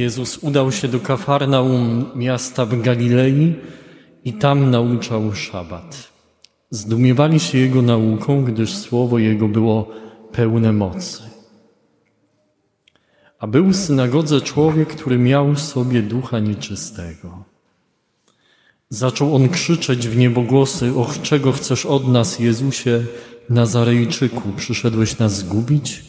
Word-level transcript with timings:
Jezus 0.00 0.38
udał 0.38 0.72
się 0.72 0.88
do 0.88 1.00
Kafarnaum, 1.00 2.10
miasta 2.16 2.66
w 2.66 2.82
Galilei 2.82 3.54
i 4.24 4.32
tam 4.32 4.70
nauczał 4.70 5.34
szabat. 5.34 6.08
Zdumiewali 6.70 7.40
się 7.40 7.58
Jego 7.58 7.82
nauką, 7.82 8.44
gdyż 8.44 8.74
słowo 8.74 9.18
Jego 9.18 9.48
było 9.48 9.88
pełne 10.32 10.72
mocy. 10.72 11.22
A 13.38 13.46
był 13.46 13.66
w 13.66 13.76
synagodze 13.76 14.40
człowiek, 14.40 14.88
który 14.88 15.18
miał 15.18 15.52
w 15.54 15.60
sobie 15.60 16.02
ducha 16.02 16.38
nieczystego. 16.38 17.44
Zaczął 18.88 19.34
on 19.34 19.48
krzyczeć 19.48 20.08
w 20.08 20.16
niebogłosy, 20.16 20.94
och, 20.94 21.22
czego 21.22 21.52
chcesz 21.52 21.86
od 21.86 22.08
nas, 22.08 22.38
Jezusie, 22.38 23.04
Nazarejczyku, 23.50 24.42
przyszedłeś 24.56 25.18
nas 25.18 25.36
zgubić? 25.36 26.04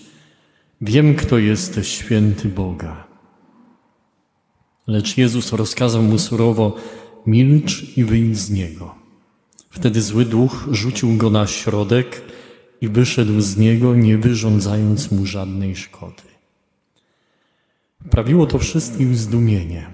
Wiem, 0.81 1.15
kto 1.15 1.37
jesteś, 1.37 1.87
święty 1.87 2.49
Boga. 2.49 3.10
Lecz 4.87 5.17
Jezus 5.17 5.53
rozkazał 5.53 6.03
mu 6.03 6.19
surowo, 6.19 6.75
milcz 7.25 7.97
i 7.97 8.03
wyjdź 8.03 8.37
z 8.37 8.49
niego. 8.49 8.95
Wtedy 9.69 10.01
zły 10.01 10.25
duch 10.25 10.67
rzucił 10.71 11.17
go 11.17 11.29
na 11.29 11.47
środek 11.47 12.21
i 12.81 12.89
wyszedł 12.89 13.41
z 13.41 13.57
niego, 13.57 13.95
nie 13.95 14.17
wyrządzając 14.17 15.11
mu 15.11 15.25
żadnej 15.25 15.75
szkody. 15.75 16.23
Prawiło 18.09 18.45
to 18.45 18.59
wszystkich 18.59 19.17
zdumienie 19.17 19.87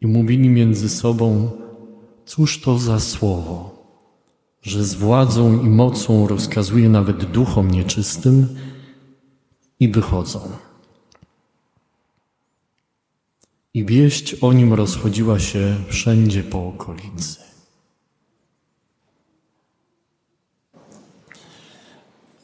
i 0.00 0.06
mówili 0.06 0.48
między 0.48 0.88
sobą, 0.88 1.50
cóż 2.26 2.60
to 2.60 2.78
za 2.78 3.00
słowo, 3.00 3.84
że 4.62 4.84
z 4.84 4.94
władzą 4.94 5.62
i 5.62 5.68
mocą 5.68 6.28
rozkazuje 6.28 6.88
nawet 6.88 7.24
duchom 7.24 7.70
nieczystym 7.70 8.48
i 9.80 9.88
wychodzą. 9.88 10.40
I 13.74 13.84
wieść 13.84 14.34
o 14.34 14.52
nim 14.52 14.72
rozchodziła 14.72 15.38
się 15.38 15.76
wszędzie 15.88 16.42
po 16.42 16.68
okolicy. 16.68 17.40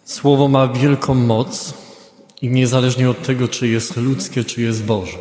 Słowo 0.05 0.49
ma 0.49 0.69
wielką 0.69 1.15
moc 1.15 1.75
i 2.43 2.49
niezależnie 2.49 3.11
od 3.11 3.23
tego, 3.23 3.49
czy 3.49 3.69
jest 3.69 3.97
ludzkie, 3.97 4.45
czy 4.45 4.63
jest 4.63 4.85
Boże. 4.85 5.19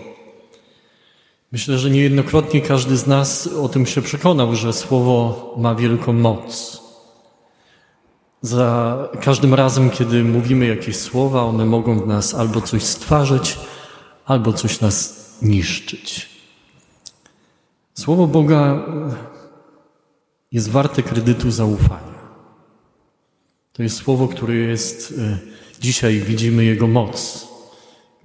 Myślę, 1.52 1.78
że 1.78 1.90
niejednokrotnie 1.90 2.62
każdy 2.62 2.98
z 2.98 3.08
nas 3.08 3.48
o 3.48 3.70
tym 3.70 3.86
się 3.86 4.02
przekonał, 4.02 4.56
że 4.56 4.74
Słowo 4.74 5.54
ma 5.58 5.76
wielką 5.76 6.14
moc. 6.14 6.82
Za 8.42 8.98
każdym 9.22 9.54
razem, 9.54 9.90
kiedy 9.90 10.24
mówimy 10.24 10.68
jakieś 10.68 10.96
słowa, 10.96 11.44
one 11.44 11.66
mogą 11.66 12.00
w 12.00 12.08
nas 12.08 12.34
albo 12.34 12.62
coś 12.62 12.84
stwarzać, 12.84 13.60
albo 14.26 14.54
coś 14.54 14.82
nas 14.82 15.27
niszczyć. 15.42 16.30
Słowo 17.94 18.28
Boga 18.28 18.86
jest 20.52 20.70
warte 20.70 21.04
kredytu 21.04 21.52
zaufania. 21.52 22.18
To 23.74 23.84
jest 23.84 23.96
słowo, 23.96 24.28
które 24.28 24.56
jest, 24.56 25.14
e, 25.18 25.38
dzisiaj 25.80 26.20
widzimy 26.20 26.66
Jego 26.66 26.88
moc. 26.88 27.48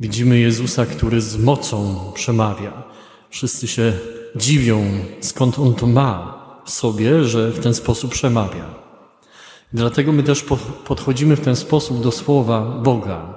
Widzimy 0.01 0.39
Jezusa, 0.39 0.87
który 0.87 1.21
z 1.21 1.37
mocą 1.37 1.99
przemawia. 2.15 2.83
Wszyscy 3.31 3.69
się 3.69 3.93
dziwią, 4.37 4.85
skąd 5.21 5.59
On 5.59 5.75
to 5.75 5.87
ma 5.87 6.43
w 6.65 6.71
sobie, 6.71 7.25
że 7.25 7.51
w 7.51 7.59
ten 7.59 7.75
sposób 7.75 8.13
przemawia. 8.13 8.75
Dlatego 9.73 10.13
my 10.13 10.23
też 10.23 10.45
podchodzimy 10.85 11.37
w 11.37 11.41
ten 11.41 11.57
sposób 11.57 12.03
do 12.03 12.13
słowa 12.13 12.61
Boga. 12.61 13.35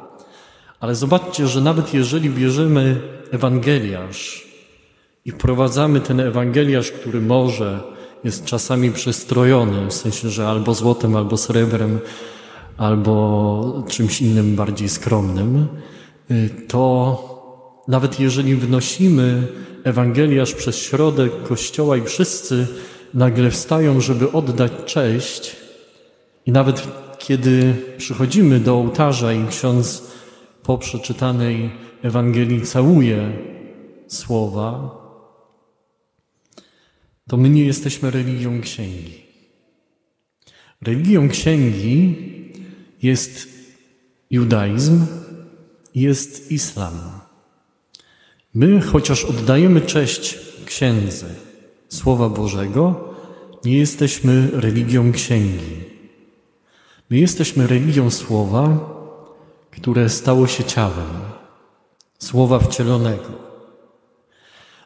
Ale 0.80 0.96
zobaczcie, 0.96 1.48
że 1.48 1.62
nawet 1.62 1.94
jeżeli 1.94 2.30
bierzemy 2.30 3.02
Ewangeliarz 3.36 4.48
i 5.26 5.32
wprowadzamy 5.32 6.02
ten 6.02 6.20
Ewangeliarz, 6.20 6.92
który 6.92 7.22
może 7.22 7.80
jest 8.24 8.46
czasami 8.46 8.92
przestrojony, 8.92 9.88
w 9.88 9.94
sensie, 9.94 10.30
że 10.30 10.48
albo 10.48 10.74
złotem, 10.74 11.16
albo 11.16 11.38
srebrem, 11.38 12.00
albo 12.78 13.84
czymś 13.90 14.22
innym 14.22 14.56
bardziej 14.56 14.90
skromnym, 14.90 15.68
y, 16.32 16.50
to 16.68 16.84
nawet 17.88 18.20
jeżeli 18.20 18.56
wnosimy 18.56 19.48
Ewangeliarz 19.84 20.54
przez 20.54 20.78
środek 20.78 21.32
Kościoła 21.44 21.98
i 21.98 22.02
wszyscy 22.02 22.68
nagle 23.14 23.52
wstają, 23.52 24.02
żeby 24.02 24.32
oddać 24.32 24.72
cześć, 24.86 25.56
i 26.46 26.52
nawet 26.52 26.88
kiedy 27.18 27.76
przychodzimy 27.98 28.60
do 28.60 28.74
ołtarza 28.76 29.34
i 29.34 29.48
ksiądz 29.48 30.12
po 30.64 30.78
przeczytanej 30.78 31.72
Ewangelii 32.06 32.62
całuje 32.62 33.32
słowa, 34.08 34.96
to 37.28 37.38
my 37.38 37.50
nie 37.50 37.66
jesteśmy 37.66 38.12
religią 38.12 38.62
księgi. 38.62 39.26
Religią 40.82 41.30
księgi 41.30 42.16
jest 43.02 43.48
judaizm, 44.30 45.06
jest 45.96 46.52
islam. 46.52 46.94
My, 48.54 48.82
chociaż 48.82 49.26
oddajemy 49.26 49.82
cześć 49.82 50.40
księdze 50.66 51.26
Słowa 51.90 52.30
Bożego, 52.30 53.14
nie 53.64 53.78
jesteśmy 53.78 54.50
religią 54.54 55.12
księgi. 55.12 55.76
My 57.10 57.18
jesteśmy 57.18 57.68
religią 57.68 58.12
Słowa, 58.12 58.90
które 59.72 60.10
stało 60.10 60.48
się 60.48 60.64
ciałem, 60.64 61.35
Słowa 62.20 62.60
wcielonego 62.60 63.46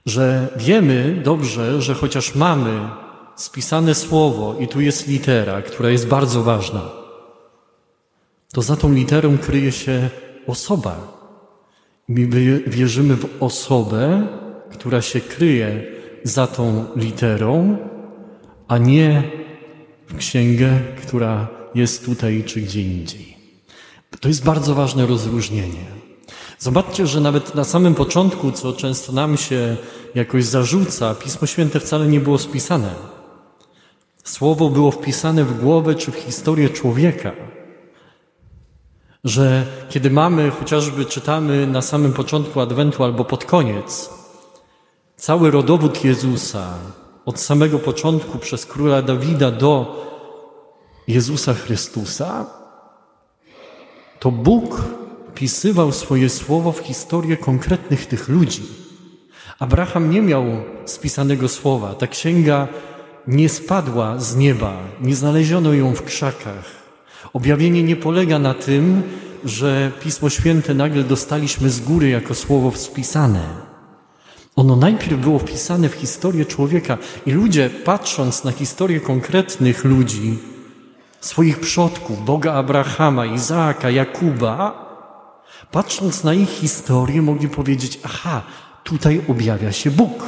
że 0.06 0.48
wiemy 0.58 1.22
dobrze, 1.24 1.82
że 1.82 1.94
chociaż 1.94 2.36
mamy 2.36 2.90
spisane 3.36 3.96
słowo 3.96 4.56
i 4.60 4.68
tu 4.68 4.82
jest 4.82 5.08
litera, 5.08 5.62
która 5.62 5.90
jest 5.90 6.08
bardzo 6.08 6.44
ważna, 6.44 6.82
to 8.54 8.62
za 8.62 8.76
tą 8.76 8.94
literą 8.94 9.38
kryje 9.38 9.72
się 9.72 10.10
osoba. 10.48 11.20
My 12.08 12.28
wierzymy 12.68 13.16
w 13.16 13.44
osobę, 13.44 14.28
która 14.72 15.02
się 15.02 15.22
kryje 15.22 15.84
za 16.24 16.48
tą 16.48 16.86
literą, 16.96 17.78
a 18.68 18.78
nie 18.78 19.24
w 20.08 20.18
księgę, 20.18 20.80
która 21.02 21.48
jest 21.76 22.06
tutaj 22.06 22.44
czy 22.44 22.62
gdzie 22.62 22.82
indziej. 22.82 23.38
To 24.20 24.28
jest 24.28 24.44
bardzo 24.44 24.76
ważne 24.76 25.06
rozróżnienie. 25.06 25.99
Zobaczcie, 26.60 27.08
że 27.08 27.20
nawet 27.22 27.56
na 27.56 27.64
samym 27.64 27.96
początku, 27.96 28.52
co 28.52 28.74
często 28.74 29.12
nam 29.12 29.38
się 29.38 29.78
jakoś 30.16 30.46
zarzuca, 30.46 31.16
Pismo 31.16 31.48
Święte 31.48 31.80
wcale 31.80 32.08
nie 32.08 32.20
było 32.20 32.38
spisane. 32.38 32.96
Słowo 34.24 34.70
było 34.70 34.92
wpisane 34.92 35.44
w 35.44 35.62
głowę 35.62 35.96
czy 35.96 36.12
w 36.12 36.16
historię 36.16 36.70
człowieka. 36.70 37.32
Że 39.24 39.66
kiedy 39.90 40.12
mamy, 40.12 40.52
chociażby 40.52 41.06
czytamy 41.06 41.68
na 41.68 41.82
samym 41.82 42.14
początku 42.14 42.60
Adwentu 42.60 43.04
albo 43.04 43.26
pod 43.26 43.46
koniec, 43.46 44.10
cały 45.16 45.52
rodowód 45.52 46.04
Jezusa, 46.04 46.74
od 47.26 47.40
samego 47.40 47.80
początku 47.80 48.40
przez 48.40 48.66
króla 48.66 49.02
Dawida 49.02 49.52
do 49.52 50.06
Jezusa 51.08 51.54
Chrystusa, 51.54 52.46
to 54.20 54.32
Bóg 54.32 54.82
wpisywał 55.40 55.92
swoje 55.92 56.30
słowo 56.30 56.72
w 56.72 56.80
historię 56.80 57.38
konkretnych 57.38 58.06
tych 58.06 58.30
ludzi. 58.30 58.62
Abraham 59.60 60.10
nie 60.10 60.22
miał 60.22 60.46
spisanego 60.86 61.48
słowa. 61.48 61.96
Ta 61.96 62.08
księga 62.08 62.68
nie 63.28 63.50
spadła 63.50 64.20
z 64.20 64.36
nieba, 64.36 64.74
nie 65.02 65.16
znaleziono 65.16 65.74
ją 65.74 65.96
w 65.96 66.04
krzakach. 66.04 66.66
Objawienie 67.34 67.84
nie 67.84 67.96
polega 67.96 68.40
na 68.40 68.54
tym, 68.54 69.04
że 69.46 69.92
Pismo 70.04 70.30
Święte 70.30 70.74
nagle 70.74 71.04
dostaliśmy 71.04 71.70
z 71.70 71.80
góry 71.80 72.10
jako 72.10 72.36
słowo 72.36 72.72
spisane. 72.72 73.44
Ono 74.56 74.76
najpierw 74.76 75.22
było 75.22 75.40
wpisane 75.40 75.90
w 75.90 75.94
historię 75.94 76.46
człowieka 76.46 76.98
i 77.26 77.32
ludzie, 77.32 77.70
patrząc 77.70 78.44
na 78.44 78.52
historię 78.52 79.00
konkretnych 79.00 79.86
ludzi, 79.86 80.38
swoich 81.22 81.60
przodków, 81.60 82.26
Boga 82.26 82.54
Abrahama, 82.54 83.26
Izaaka, 83.26 83.90
Jakuba, 83.90 84.89
Patrząc 85.72 86.24
na 86.24 86.34
ich 86.34 86.50
historię, 86.50 87.22
mogli 87.22 87.50
powiedzieć: 87.50 88.00
Aha, 88.04 88.42
tutaj 88.84 89.22
objawia 89.28 89.72
się 89.72 89.92
Bóg. 89.92 90.28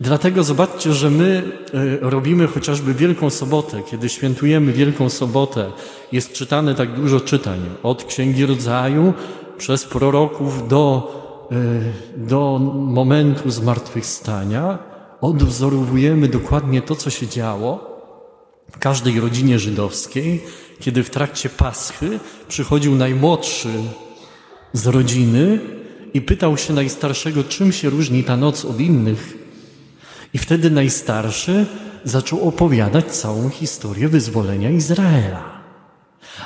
Dlatego 0.00 0.44
zobaczcie, 0.44 0.92
że 0.92 1.10
my 1.10 1.42
e, 1.74 2.10
robimy 2.10 2.46
chociażby 2.46 2.94
Wielką 2.94 3.30
Sobotę. 3.30 3.82
Kiedy 3.90 4.08
świętujemy 4.08 4.72
Wielką 4.72 5.08
Sobotę, 5.08 5.72
jest 6.12 6.32
czytane 6.32 6.74
tak 6.74 6.94
dużo 6.94 7.20
czytań. 7.20 7.60
Od 7.82 8.04
Księgi 8.04 8.46
Rodzaju, 8.46 9.14
przez 9.58 9.84
proroków 9.84 10.68
do, 10.68 11.12
e, 11.52 12.18
do 12.18 12.58
momentu 12.72 13.50
zmartwychwstania. 13.50 14.78
Odwzorowujemy 15.20 16.28
dokładnie 16.28 16.82
to, 16.82 16.94
co 16.94 17.10
się 17.10 17.26
działo 17.26 17.92
w 18.72 18.78
każdej 18.78 19.20
rodzinie 19.20 19.58
żydowskiej, 19.58 20.44
kiedy 20.82 21.04
w 21.04 21.10
trakcie 21.10 21.48
Paschy 21.48 22.20
przychodził 22.48 22.94
najmłodszy 22.94 23.68
z 24.72 24.86
rodziny 24.86 25.60
i 26.14 26.20
pytał 26.20 26.56
się 26.56 26.72
najstarszego, 26.72 27.44
czym 27.44 27.72
się 27.72 27.90
różni 27.90 28.24
ta 28.24 28.36
noc 28.36 28.64
od 28.64 28.80
innych. 28.80 29.36
I 30.34 30.38
wtedy 30.38 30.70
najstarszy 30.70 31.66
zaczął 32.04 32.48
opowiadać 32.48 33.06
całą 33.06 33.48
historię 33.48 34.08
wyzwolenia 34.08 34.70
Izraela. 34.70 35.62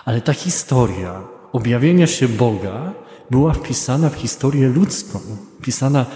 Ale 0.05 0.21
ta 0.21 0.33
historia 0.33 1.23
objawienia 1.53 2.07
się 2.07 2.29
Boga 2.29 2.93
była 3.31 3.53
wpisana 3.53 4.11
w 4.11 4.15
historię 4.15 4.69
ludzką, 4.69 5.21
wpisana 5.61 6.07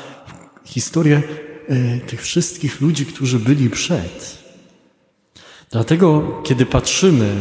w 0.65 0.69
historię 0.69 1.23
e, 1.69 2.01
tych 2.01 2.23
wszystkich 2.23 2.81
ludzi, 2.81 3.07
którzy 3.07 3.39
byli 3.39 3.71
przed. 3.71 4.39
Dlatego, 5.71 6.41
kiedy 6.45 6.67
patrzymy 6.67 7.35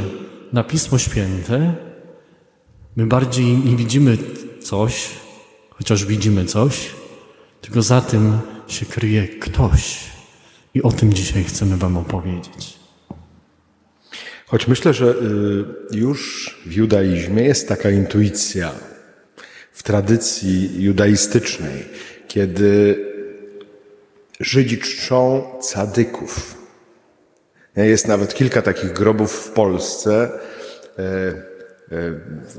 na 0.53 0.63
Pismo 0.63 0.97
Święte, 0.97 1.75
my 2.95 3.05
bardziej 3.05 3.45
nie 3.45 3.75
widzimy 3.75 4.17
coś, 4.61 5.09
chociaż 5.69 6.05
widzimy 6.05 6.45
coś, 6.45 6.89
tylko 7.61 7.81
za 7.81 8.01
tym 8.01 8.39
się 8.67 8.85
kryje 8.85 9.27
ktoś. 9.27 10.09
I 10.73 10.81
o 10.81 10.91
tym 10.91 11.13
dzisiaj 11.13 11.43
chcemy 11.43 11.77
Wam 11.77 11.97
opowiedzieć. 11.97 12.79
Choć 14.47 14.67
myślę, 14.67 14.93
że 14.93 15.05
y, 15.91 15.97
już 15.97 16.49
w 16.65 16.73
judaizmie 16.73 17.43
jest 17.43 17.67
taka 17.67 17.89
intuicja 17.89 18.71
w 19.71 19.83
tradycji 19.83 20.83
judaistycznej, 20.83 21.85
kiedy 22.27 23.05
Żydzi 24.39 24.77
czczą 24.77 25.43
cadyków. 25.61 26.58
Jest 27.75 28.07
nawet 28.07 28.33
kilka 28.33 28.61
takich 28.61 28.93
grobów 28.93 29.31
w 29.31 29.51
Polsce, 29.51 30.29
e, 30.99 31.01
e, 31.01 31.33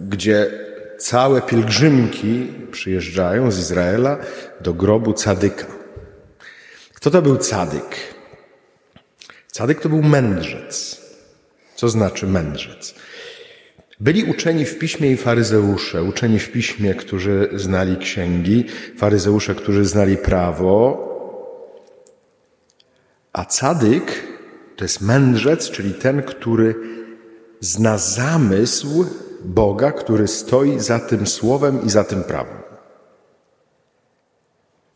gdzie 0.09 0.51
całe 0.99 1.43
pielgrzymki 1.43 2.53
przyjeżdżają 2.71 3.51
z 3.51 3.59
Izraela 3.59 4.19
do 4.61 4.75
grobu 4.75 5.13
cadyka. 5.13 5.67
Kto 6.95 7.11
to 7.11 7.23
był 7.23 7.37
cadyk? 7.37 7.97
Cadyk 9.53 9.81
to 9.81 9.89
był 9.89 10.03
mędrzec. 10.03 11.01
Co 11.75 11.89
znaczy 11.89 12.27
mędrzec? 12.27 12.95
Byli 14.01 14.25
uczeni 14.25 14.65
w 14.65 14.79
piśmie 14.79 15.11
i 15.11 15.17
faryzeusze, 15.17 16.03
uczeni 16.03 16.39
w 16.39 16.53
piśmie, 16.53 16.95
którzy 16.95 17.49
znali 17.55 17.97
księgi, 17.97 18.65
faryzeusze, 18.97 19.55
którzy 19.55 19.85
znali 19.85 20.17
prawo, 20.17 21.07
a 23.33 23.45
cadyk 23.45 24.30
to 24.81 24.85
jest 24.85 25.01
mędrzec, 25.01 25.71
czyli 25.71 25.95
ten, 25.95 26.23
który 26.23 26.75
zna 27.61 27.99
zamysł 27.99 29.07
Boga, 29.45 29.93
który 29.93 30.29
stoi 30.29 30.79
za 30.79 30.99
tym 30.99 31.27
słowem 31.27 31.83
i 31.87 31.91
za 31.91 32.05
tym 32.05 32.23
prawem. 32.23 32.57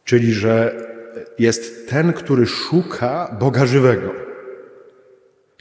Czyli, 0.04 0.32
że 0.32 0.86
jest 1.38 1.88
ten, 1.88 2.12
który 2.12 2.46
szuka 2.46 3.36
Boga 3.40 3.66
żywego. 3.66 4.10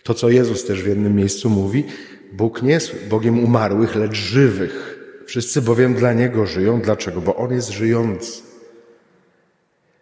To, 0.03 0.13
co 0.13 0.29
Jezus 0.29 0.65
też 0.65 0.83
w 0.83 0.87
jednym 0.87 1.15
miejscu 1.15 1.49
mówi, 1.49 1.85
Bóg 2.33 2.61
nie 2.61 2.71
jest 2.71 3.07
Bogiem 3.07 3.43
umarłych, 3.43 3.95
lecz 3.95 4.15
żywych. 4.15 4.99
Wszyscy 5.25 5.61
bowiem 5.61 5.93
dla 5.93 6.13
Niego 6.13 6.45
żyją. 6.45 6.81
Dlaczego? 6.81 7.21
Bo 7.21 7.35
On 7.35 7.53
jest 7.53 7.69
żyjący. 7.69 8.41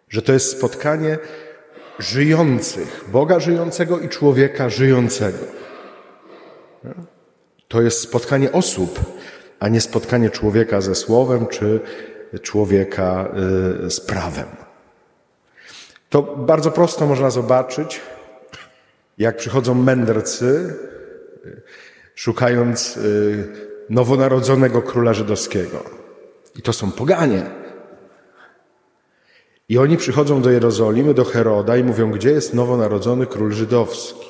Że 0.08 0.22
to 0.22 0.32
jest 0.32 0.50
spotkanie 0.50 1.18
żyjących, 1.98 3.04
Boga 3.08 3.40
żyjącego 3.40 3.98
i 3.98 4.08
człowieka 4.08 4.68
żyjącego. 4.68 5.38
To 7.68 7.82
jest 7.82 8.00
spotkanie 8.00 8.52
osób, 8.52 9.00
a 9.60 9.68
nie 9.68 9.80
spotkanie 9.80 10.30
człowieka 10.30 10.80
ze 10.80 10.94
słowem 10.94 11.46
czy 11.46 11.80
człowieka 12.42 13.28
y, 13.86 13.90
z 13.90 14.00
prawem. 14.00 14.46
To 16.08 16.22
bardzo 16.22 16.70
prosto 16.70 17.06
można 17.06 17.30
zobaczyć, 17.30 18.00
jak 19.18 19.36
przychodzą 19.36 19.74
mędrcy, 19.74 20.76
szukając 22.14 22.96
y, 22.96 23.72
nowonarodzonego 23.90 24.82
króla 24.82 25.14
żydowskiego. 25.14 25.84
I 26.56 26.62
to 26.62 26.72
są 26.72 26.92
poganie. 26.92 27.61
I 29.72 29.78
oni 29.78 29.96
przychodzą 29.96 30.42
do 30.42 30.50
Jerozolimy, 30.50 31.14
do 31.14 31.24
Heroda 31.24 31.76
i 31.76 31.84
mówią, 31.84 32.10
gdzie 32.10 32.30
jest 32.30 32.54
nowonarodzony 32.54 33.26
król 33.26 33.52
żydowski. 33.52 34.26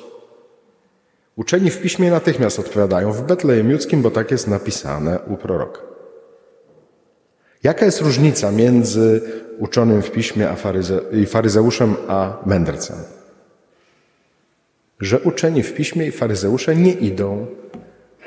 Uczeni 1.35 1.69
w 1.69 1.81
piśmie 1.81 2.11
natychmiast 2.11 2.59
odpowiadają, 2.59 3.11
w 3.11 3.21
Betlejem 3.21 3.69
Judzkim, 3.71 4.01
bo 4.01 4.11
tak 4.11 4.31
jest 4.31 4.47
napisane 4.47 5.19
u 5.27 5.37
proroka. 5.37 5.81
Jaka 7.63 7.85
jest 7.85 8.01
różnica 8.01 8.51
między 8.51 9.21
uczonym 9.59 10.01
w 10.01 10.11
piśmie 10.11 10.49
a 10.49 10.55
faryze 10.55 11.01
faryzeuszem 11.27 11.95
a 12.07 12.37
mędrcem? 12.45 12.97
Że 14.99 15.19
uczeni 15.19 15.63
w 15.63 15.73
piśmie 15.73 16.07
i 16.07 16.11
faryzeusze 16.11 16.75
nie 16.75 16.93
idą 16.93 17.45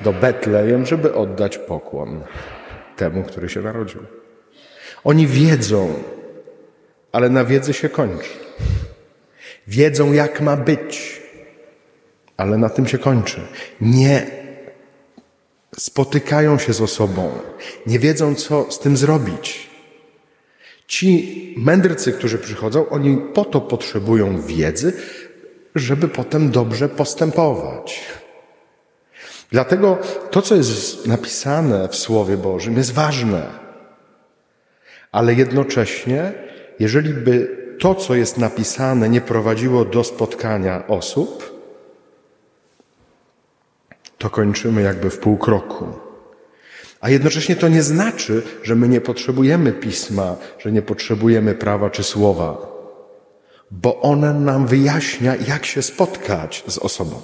do 0.00 0.12
Betlejem, 0.12 0.86
żeby 0.86 1.14
oddać 1.14 1.58
pokłon 1.58 2.20
temu, 2.96 3.22
który 3.22 3.48
się 3.48 3.62
narodził. 3.62 4.00
Oni 5.04 5.26
wiedzą, 5.26 5.94
ale 7.12 7.30
na 7.30 7.44
wiedzy 7.44 7.72
się 7.74 7.88
kończy. 7.88 8.30
Wiedzą, 9.66 10.12
jak 10.12 10.40
ma 10.40 10.56
być, 10.56 11.22
ale 12.36 12.58
na 12.58 12.68
tym 12.68 12.86
się 12.86 12.98
kończy. 12.98 13.40
Nie 13.80 14.26
spotykają 15.78 16.58
się 16.58 16.72
z 16.72 16.80
osobą, 16.80 17.32
nie 17.86 17.98
wiedzą, 17.98 18.34
co 18.34 18.72
z 18.72 18.78
tym 18.78 18.96
zrobić. 18.96 19.70
Ci 20.86 21.54
mędrcy, 21.58 22.12
którzy 22.12 22.38
przychodzą, 22.38 22.88
oni 22.88 23.16
po 23.34 23.44
to 23.44 23.60
potrzebują 23.60 24.42
wiedzy, 24.42 24.92
żeby 25.74 26.08
potem 26.08 26.50
dobrze 26.50 26.88
postępować. 26.88 28.00
Dlatego 29.50 29.98
to, 30.30 30.42
co 30.42 30.54
jest 30.54 31.06
napisane 31.06 31.88
w 31.88 31.96
Słowie 31.96 32.36
Bożym, 32.36 32.76
jest 32.76 32.92
ważne. 32.92 33.46
Ale 35.12 35.34
jednocześnie 35.34 36.32
jeżeli 36.78 37.14
by 37.14 37.66
to, 37.78 37.94
co 37.94 38.14
jest 38.14 38.38
napisane, 38.38 39.08
nie 39.08 39.20
prowadziło 39.20 39.84
do 39.84 40.04
spotkania 40.04 40.86
osób, 40.86 41.60
to 44.18 44.30
kończymy 44.30 44.82
jakby 44.82 45.10
w 45.10 45.18
pół 45.18 45.36
kroku. 45.36 45.86
A 47.00 47.10
jednocześnie 47.10 47.56
to 47.56 47.68
nie 47.68 47.82
znaczy, 47.82 48.42
że 48.62 48.76
my 48.76 48.88
nie 48.88 49.00
potrzebujemy 49.00 49.72
pisma, 49.72 50.36
że 50.58 50.72
nie 50.72 50.82
potrzebujemy 50.82 51.54
prawa 51.54 51.90
czy 51.90 52.02
słowa, 52.02 52.76
bo 53.70 54.00
one 54.00 54.34
nam 54.34 54.66
wyjaśnia, 54.66 55.36
jak 55.48 55.66
się 55.66 55.82
spotkać 55.82 56.64
z 56.66 56.78
osobą. 56.78 57.22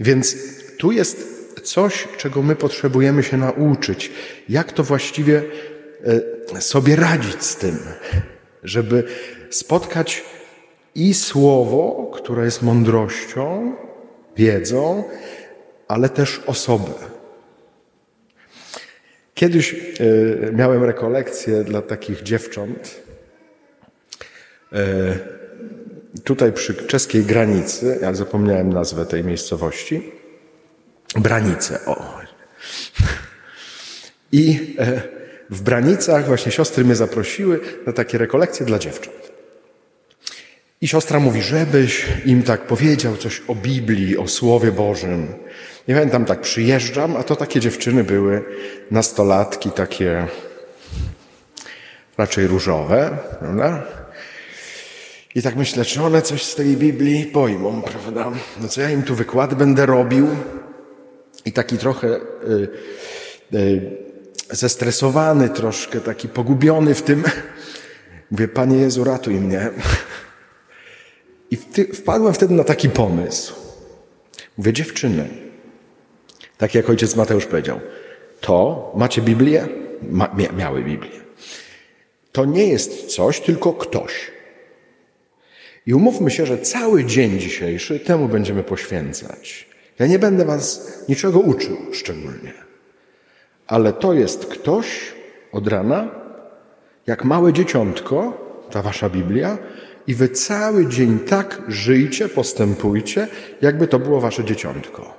Więc 0.00 0.36
tu 0.78 0.92
jest 0.92 1.38
coś, 1.62 2.08
czego 2.16 2.42
my 2.42 2.56
potrzebujemy 2.56 3.22
się 3.22 3.36
nauczyć, 3.36 4.10
jak 4.48 4.72
to 4.72 4.84
właściwie 4.84 5.42
sobie 6.60 6.96
radzić 6.96 7.42
z 7.44 7.56
tym, 7.56 7.78
żeby 8.62 9.04
spotkać 9.50 10.24
i 10.94 11.14
słowo, 11.14 12.10
które 12.14 12.44
jest 12.44 12.62
mądrością, 12.62 13.76
wiedzą, 14.36 15.04
ale 15.88 16.08
też 16.08 16.40
osobę. 16.46 16.92
Kiedyś 19.34 19.74
e, 19.74 20.52
miałem 20.52 20.84
rekolekcję 20.84 21.64
dla 21.64 21.82
takich 21.82 22.22
dziewcząt. 22.22 23.02
E, 24.72 25.18
tutaj 26.24 26.52
przy 26.52 26.74
czeskiej 26.74 27.24
granicy, 27.24 27.98
ja 28.02 28.14
zapomniałem 28.14 28.72
nazwę 28.72 29.06
tej 29.06 29.24
miejscowości. 29.24 30.12
Branice, 31.16 31.78
o. 31.86 32.18
I 34.32 34.76
w 35.50 35.62
Branicach 35.62 36.26
właśnie 36.26 36.52
siostry 36.52 36.84
mnie 36.84 36.94
zaprosiły 36.94 37.60
na 37.86 37.92
takie 37.92 38.18
rekolekcje 38.18 38.66
dla 38.66 38.78
dziewcząt. 38.78 39.32
I 40.80 40.88
siostra 40.88 41.20
mówi, 41.20 41.42
żebyś 41.42 42.06
im 42.24 42.42
tak 42.42 42.66
powiedział 42.66 43.16
coś 43.16 43.42
o 43.48 43.54
Biblii, 43.54 44.18
o 44.18 44.28
Słowie 44.28 44.72
Bożym. 44.72 45.26
Nie 45.88 45.94
pamiętam, 45.94 46.24
tak 46.24 46.40
przyjeżdżam, 46.40 47.16
a 47.16 47.22
to 47.22 47.36
takie 47.36 47.60
dziewczyny 47.60 48.04
były, 48.04 48.44
nastolatki, 48.90 49.70
takie 49.70 50.26
raczej 52.18 52.46
różowe, 52.46 53.18
prawda? 53.38 53.82
I 55.34 55.42
tak 55.42 55.56
myślę, 55.56 55.84
czy 55.84 56.02
one 56.02 56.22
coś 56.22 56.42
z 56.42 56.54
tej 56.54 56.76
Biblii 56.76 57.26
pojmą, 57.26 57.82
prawda? 57.82 58.32
No 58.60 58.68
co 58.68 58.80
ja 58.80 58.90
im 58.90 59.02
tu 59.02 59.14
wykład 59.14 59.54
będę 59.54 59.86
robił? 59.86 60.28
I 61.44 61.52
taki 61.52 61.78
trochę 61.78 62.08
y, 62.08 62.68
y, 63.54 64.07
zestresowany 64.50 65.48
troszkę, 65.48 66.00
taki 66.00 66.28
pogubiony 66.28 66.94
w 66.94 67.02
tym. 67.02 67.24
Mówię, 68.30 68.48
Panie 68.48 68.76
Jezu, 68.76 69.04
ratuj 69.04 69.34
mnie. 69.34 69.70
I 71.50 71.56
wpadłem 71.94 72.34
wtedy 72.34 72.54
na 72.54 72.64
taki 72.64 72.90
pomysł. 72.90 73.54
Mówię, 74.58 74.72
dziewczyny, 74.72 75.28
tak 76.58 76.74
jak 76.74 76.90
ojciec 76.90 77.16
Mateusz 77.16 77.46
powiedział, 77.46 77.80
to, 78.40 78.92
macie 78.96 79.22
Biblię? 79.22 79.68
Ma, 80.10 80.34
miały 80.56 80.84
Biblię. 80.84 81.20
To 82.32 82.44
nie 82.44 82.66
jest 82.66 83.06
coś, 83.06 83.40
tylko 83.40 83.72
ktoś. 83.72 84.30
I 85.86 85.94
umówmy 85.94 86.30
się, 86.30 86.46
że 86.46 86.58
cały 86.58 87.04
dzień 87.04 87.40
dzisiejszy 87.40 88.00
temu 88.00 88.28
będziemy 88.28 88.62
poświęcać. 88.62 89.68
Ja 89.98 90.06
nie 90.06 90.18
będę 90.18 90.44
Was 90.44 90.92
niczego 91.08 91.40
uczył 91.40 91.76
szczególnie, 91.92 92.52
ale 93.68 93.92
to 93.92 94.12
jest 94.12 94.46
ktoś 94.46 95.14
od 95.52 95.68
rana, 95.68 96.08
jak 97.06 97.24
małe 97.24 97.52
dzieciątko, 97.52 98.32
ta 98.70 98.82
Wasza 98.82 99.08
Biblia, 99.08 99.58
i 100.06 100.14
Wy 100.14 100.28
cały 100.28 100.86
dzień 100.86 101.18
tak 101.18 101.62
żyjcie, 101.68 102.28
postępujcie, 102.28 103.28
jakby 103.62 103.86
to 103.86 103.98
było 103.98 104.20
Wasze 104.20 104.44
dzieciątko. 104.44 105.14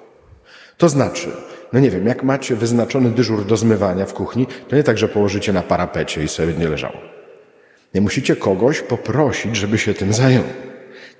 To 0.77 0.89
znaczy, 0.89 1.27
no 1.73 1.79
nie 1.79 1.89
wiem, 1.89 2.07
jak 2.07 2.23
macie 2.23 2.55
wyznaczony 2.55 3.09
dyżur 3.09 3.45
do 3.45 3.57
zmywania 3.57 4.05
w 4.05 4.13
kuchni, 4.13 4.47
to 4.67 4.75
nie 4.75 4.83
tak, 4.83 4.97
że 4.97 5.07
położycie 5.07 5.53
na 5.53 5.61
parapecie 5.61 6.23
i 6.23 6.27
sobie 6.27 6.53
nie 6.53 6.69
leżało. 6.69 6.97
Nie 7.93 8.01
musicie 8.01 8.35
kogoś 8.35 8.81
poprosić, 8.81 9.55
żeby 9.55 9.77
się 9.77 9.93
tym 9.93 10.13
zajął. 10.13 10.43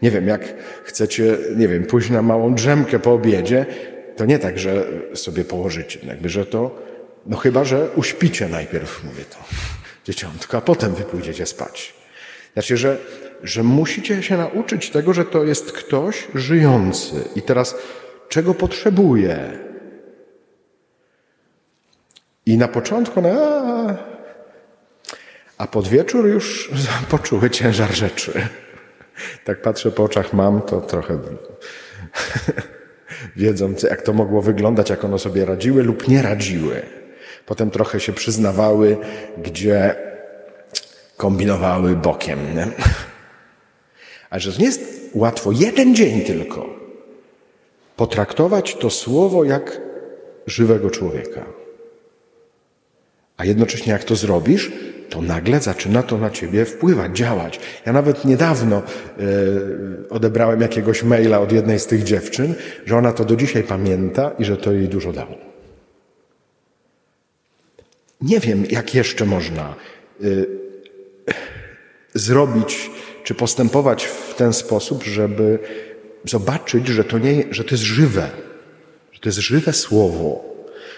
Nie 0.02 0.12
wiem, 0.12 0.28
jak 0.28 0.42
chcecie, 0.84 1.38
nie 1.56 1.68
wiem, 1.68 1.84
pójść 1.84 2.10
na 2.10 2.22
małą 2.22 2.56
drzemkę 2.56 3.00
po 3.00 3.14
obiedzie, 3.14 3.66
to 4.18 4.26
nie 4.26 4.40
tak, 4.40 4.60
że 4.60 4.86
sobie 5.14 5.46
położycie, 5.46 6.00
jakby, 6.08 6.30
że 6.30 6.46
to, 6.46 6.89
no 7.30 7.38
chyba, 7.38 7.64
że 7.64 7.90
uśpicie 7.96 8.48
najpierw, 8.48 9.04
mówię 9.04 9.24
to, 9.24 9.38
dzieciątko, 10.08 10.58
a 10.58 10.62
potem 10.62 10.96
wy 10.96 11.04
pójdziecie 11.04 11.46
spać. 11.46 11.94
Znaczy, 12.54 12.78
że, 12.78 12.98
że 13.44 13.64
musicie 13.64 14.24
się 14.24 14.38
nauczyć 14.38 14.90
tego, 14.90 15.14
że 15.14 15.26
to 15.26 15.44
jest 15.44 15.72
ktoś 15.72 16.28
żyjący. 16.36 17.16
I 17.36 17.42
teraz, 17.42 17.76
czego 18.30 18.54
potrzebuje? 18.54 19.60
I 22.46 22.58
na 22.58 22.68
początku, 22.68 23.22
no, 23.22 23.30
a 25.58 25.68
pod 25.68 25.88
wieczór 25.88 26.28
już 26.28 26.72
poczuły 27.12 27.50
ciężar 27.50 27.92
rzeczy. 27.96 28.32
Tak 29.46 29.62
patrzę 29.62 29.92
po 29.92 30.04
oczach 30.04 30.34
mam, 30.34 30.62
to 30.62 30.82
trochę 30.82 31.20
wiedzą, 33.36 33.74
jak 33.90 34.02
to 34.02 34.14
mogło 34.14 34.42
wyglądać, 34.42 34.90
jak 34.90 35.04
one 35.04 35.20
sobie 35.20 35.46
radziły 35.46 35.84
lub 35.84 36.08
nie 36.08 36.22
radziły. 36.22 36.99
Potem 37.50 37.72
trochę 37.72 38.00
się 38.00 38.14
przyznawały, 38.14 38.98
gdzie 39.38 39.96
kombinowały 41.18 41.96
bokiem. 41.96 42.40
Nie? 42.56 42.68
A 44.30 44.40
że 44.40 44.52
nie 44.60 44.66
jest 44.66 45.10
łatwo, 45.14 45.52
jeden 45.52 45.96
dzień 45.96 46.22
tylko, 46.22 46.70
potraktować 47.96 48.76
to 48.76 48.90
słowo 48.90 49.44
jak 49.44 49.82
żywego 50.48 50.90
człowieka. 50.90 51.46
A 53.38 53.46
jednocześnie 53.46 53.94
jak 53.94 54.04
to 54.04 54.16
zrobisz, 54.16 54.72
to 55.10 55.22
nagle 55.22 55.60
zaczyna 55.60 56.04
to 56.04 56.18
na 56.18 56.30
ciebie 56.30 56.66
wpływać, 56.66 57.18
działać. 57.18 57.60
Ja 57.86 57.94
nawet 57.94 58.26
niedawno 58.26 58.82
y, 59.20 60.10
odebrałem 60.10 60.62
jakiegoś 60.62 61.04
maila 61.04 61.40
od 61.40 61.52
jednej 61.52 61.80
z 61.80 61.88
tych 61.88 62.04
dziewczyn, 62.04 62.54
że 62.86 62.98
ona 62.98 63.14
to 63.14 63.26
do 63.26 63.36
dzisiaj 63.36 63.64
pamięta 63.64 64.32
i 64.40 64.46
że 64.46 64.58
to 64.58 64.72
jej 64.72 64.88
dużo 64.88 65.14
dało. 65.14 65.49
Nie 68.22 68.40
wiem, 68.40 68.66
jak 68.70 68.96
jeszcze 68.96 69.26
można 69.26 69.76
y, 70.24 70.46
zrobić 72.14 72.92
czy 73.24 73.36
postępować 73.36 74.06
w 74.06 74.34
ten 74.36 74.54
sposób, 74.54 75.04
żeby 75.04 75.60
zobaczyć, 76.26 76.88
że 76.88 77.04
to, 77.04 77.18
nie, 77.20 77.44
że 77.52 77.64
to 77.64 77.72
jest 77.72 77.84
żywe, 77.84 78.30
że 79.12 79.20
to 79.20 79.30
jest 79.30 79.40
żywe 79.40 79.74
słowo, 79.74 80.46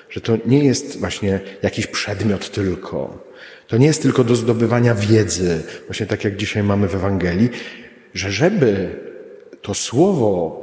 że 0.09 0.21
to 0.21 0.37
nie 0.45 0.65
jest 0.65 0.99
właśnie 0.99 1.39
jakiś 1.61 1.87
przedmiot 1.87 2.51
tylko, 2.51 3.25
to 3.67 3.77
nie 3.77 3.87
jest 3.87 4.01
tylko 4.01 4.23
do 4.23 4.35
zdobywania 4.35 4.95
wiedzy, 4.95 5.63
właśnie 5.85 6.05
tak 6.05 6.23
jak 6.23 6.35
dzisiaj 6.35 6.63
mamy 6.63 6.87
w 6.87 6.95
Ewangelii, 6.95 7.49
że 8.13 8.31
żeby 8.31 8.99
to 9.61 9.73
słowo 9.73 10.60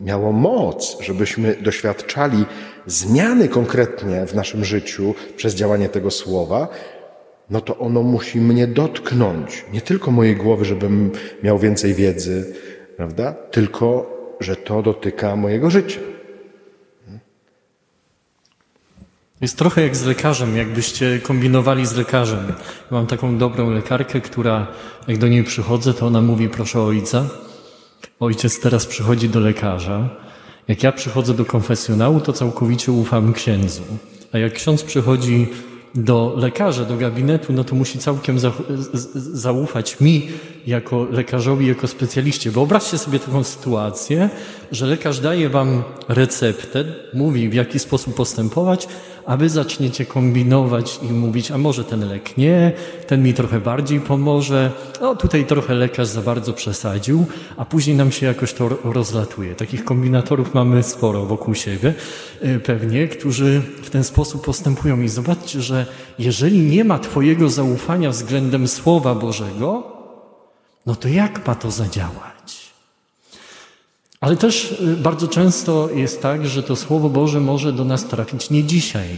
miało 0.00 0.32
moc, 0.32 0.96
żebyśmy 1.00 1.56
doświadczali 1.60 2.44
zmiany 2.86 3.48
konkretnie 3.48 4.26
w 4.26 4.34
naszym 4.34 4.64
życiu 4.64 5.14
przez 5.36 5.54
działanie 5.54 5.88
tego 5.88 6.10
słowa, 6.10 6.68
no 7.50 7.60
to 7.60 7.78
ono 7.78 8.02
musi 8.02 8.40
mnie 8.40 8.66
dotknąć. 8.66 9.64
Nie 9.72 9.80
tylko 9.80 10.10
mojej 10.10 10.36
głowy, 10.36 10.64
żebym 10.64 11.10
miał 11.42 11.58
więcej 11.58 11.94
wiedzy, 11.94 12.54
prawda? 12.96 13.32
Tylko, 13.32 14.10
że 14.40 14.56
to 14.56 14.82
dotyka 14.82 15.36
mojego 15.36 15.70
życia. 15.70 16.00
Jest 19.40 19.58
trochę 19.58 19.82
jak 19.82 19.96
z 19.96 20.04
lekarzem, 20.04 20.56
jakbyście 20.56 21.20
kombinowali 21.22 21.86
z 21.86 21.96
lekarzem. 21.96 22.52
mam 22.90 23.06
taką 23.06 23.38
dobrą 23.38 23.70
lekarkę, 23.70 24.20
która 24.20 24.66
jak 25.08 25.18
do 25.18 25.28
niej 25.28 25.44
przychodzę, 25.44 25.94
to 25.94 26.06
ona 26.06 26.20
mówi 26.20 26.48
proszę 26.48 26.80
ojca. 26.80 27.28
Ojciec 28.20 28.60
teraz 28.60 28.86
przychodzi 28.86 29.28
do 29.28 29.40
lekarza. 29.40 30.08
Jak 30.68 30.82
ja 30.82 30.92
przychodzę 30.92 31.34
do 31.34 31.44
konfesjonału, 31.44 32.20
to 32.20 32.32
całkowicie 32.32 32.92
ufam 32.92 33.32
księdzu. 33.32 33.82
A 34.32 34.38
jak 34.38 34.52
ksiądz 34.52 34.82
przychodzi 34.82 35.48
do 35.94 36.34
lekarza, 36.36 36.84
do 36.84 36.96
gabinetu, 36.96 37.52
no 37.52 37.64
to 37.64 37.74
musi 37.74 37.98
całkiem 37.98 38.38
za, 38.38 38.52
zaufać 39.14 40.00
mi 40.00 40.28
jako 40.66 41.06
lekarzowi, 41.10 41.66
jako 41.66 41.86
specjaliście. 41.86 42.50
Wyobraźcie 42.50 42.98
sobie 42.98 43.18
taką 43.18 43.44
sytuację, 43.44 44.30
że 44.72 44.86
lekarz 44.86 45.20
daje 45.20 45.48
wam 45.48 45.82
receptę, 46.08 46.84
mówi 47.14 47.48
w 47.48 47.54
jaki 47.54 47.78
sposób 47.78 48.14
postępować, 48.14 48.88
a 49.26 49.36
wy 49.36 49.48
zaczniecie 49.48 50.06
kombinować 50.06 51.00
i 51.02 51.12
mówić, 51.12 51.50
a 51.50 51.58
może 51.58 51.84
ten 51.84 52.08
lek 52.08 52.36
nie, 52.36 52.72
ten 53.06 53.22
mi 53.22 53.34
trochę 53.34 53.60
bardziej 53.60 54.00
pomoże, 54.00 54.72
no 55.00 55.16
tutaj 55.16 55.46
trochę 55.46 55.74
lekarz 55.74 56.08
za 56.08 56.22
bardzo 56.22 56.52
przesadził, 56.52 57.26
a 57.56 57.64
później 57.64 57.96
nam 57.96 58.12
się 58.12 58.26
jakoś 58.26 58.52
to 58.52 58.68
rozlatuje. 58.84 59.54
Takich 59.54 59.84
kombinatorów 59.84 60.54
mamy 60.54 60.82
sporo 60.82 61.26
wokół 61.26 61.54
siebie, 61.54 61.94
y, 62.44 62.60
pewnie, 62.60 63.08
którzy 63.08 63.62
w 63.82 63.90
ten 63.90 64.04
sposób 64.04 64.44
postępują. 64.44 65.00
I 65.00 65.08
zobaczcie, 65.08 65.62
że 65.62 65.86
jeżeli 66.18 66.58
nie 66.58 66.84
ma 66.84 66.98
Twojego 66.98 67.48
zaufania 67.48 68.10
względem 68.10 68.68
Słowa 68.68 69.14
Bożego, 69.14 69.82
no 70.86 70.94
to 70.94 71.08
jak 71.08 71.46
ma 71.46 71.54
to 71.54 71.70
zadziałać? 71.70 72.63
Ale 74.24 74.36
też 74.36 74.72
y, 74.72 74.96
bardzo 74.96 75.28
często 75.28 75.88
jest 75.94 76.22
tak, 76.22 76.46
że 76.46 76.62
to 76.62 76.76
Słowo 76.76 77.08
Boże 77.08 77.40
może 77.40 77.72
do 77.72 77.84
nas 77.84 78.04
trafić 78.04 78.50
nie 78.50 78.64
dzisiaj. 78.64 79.08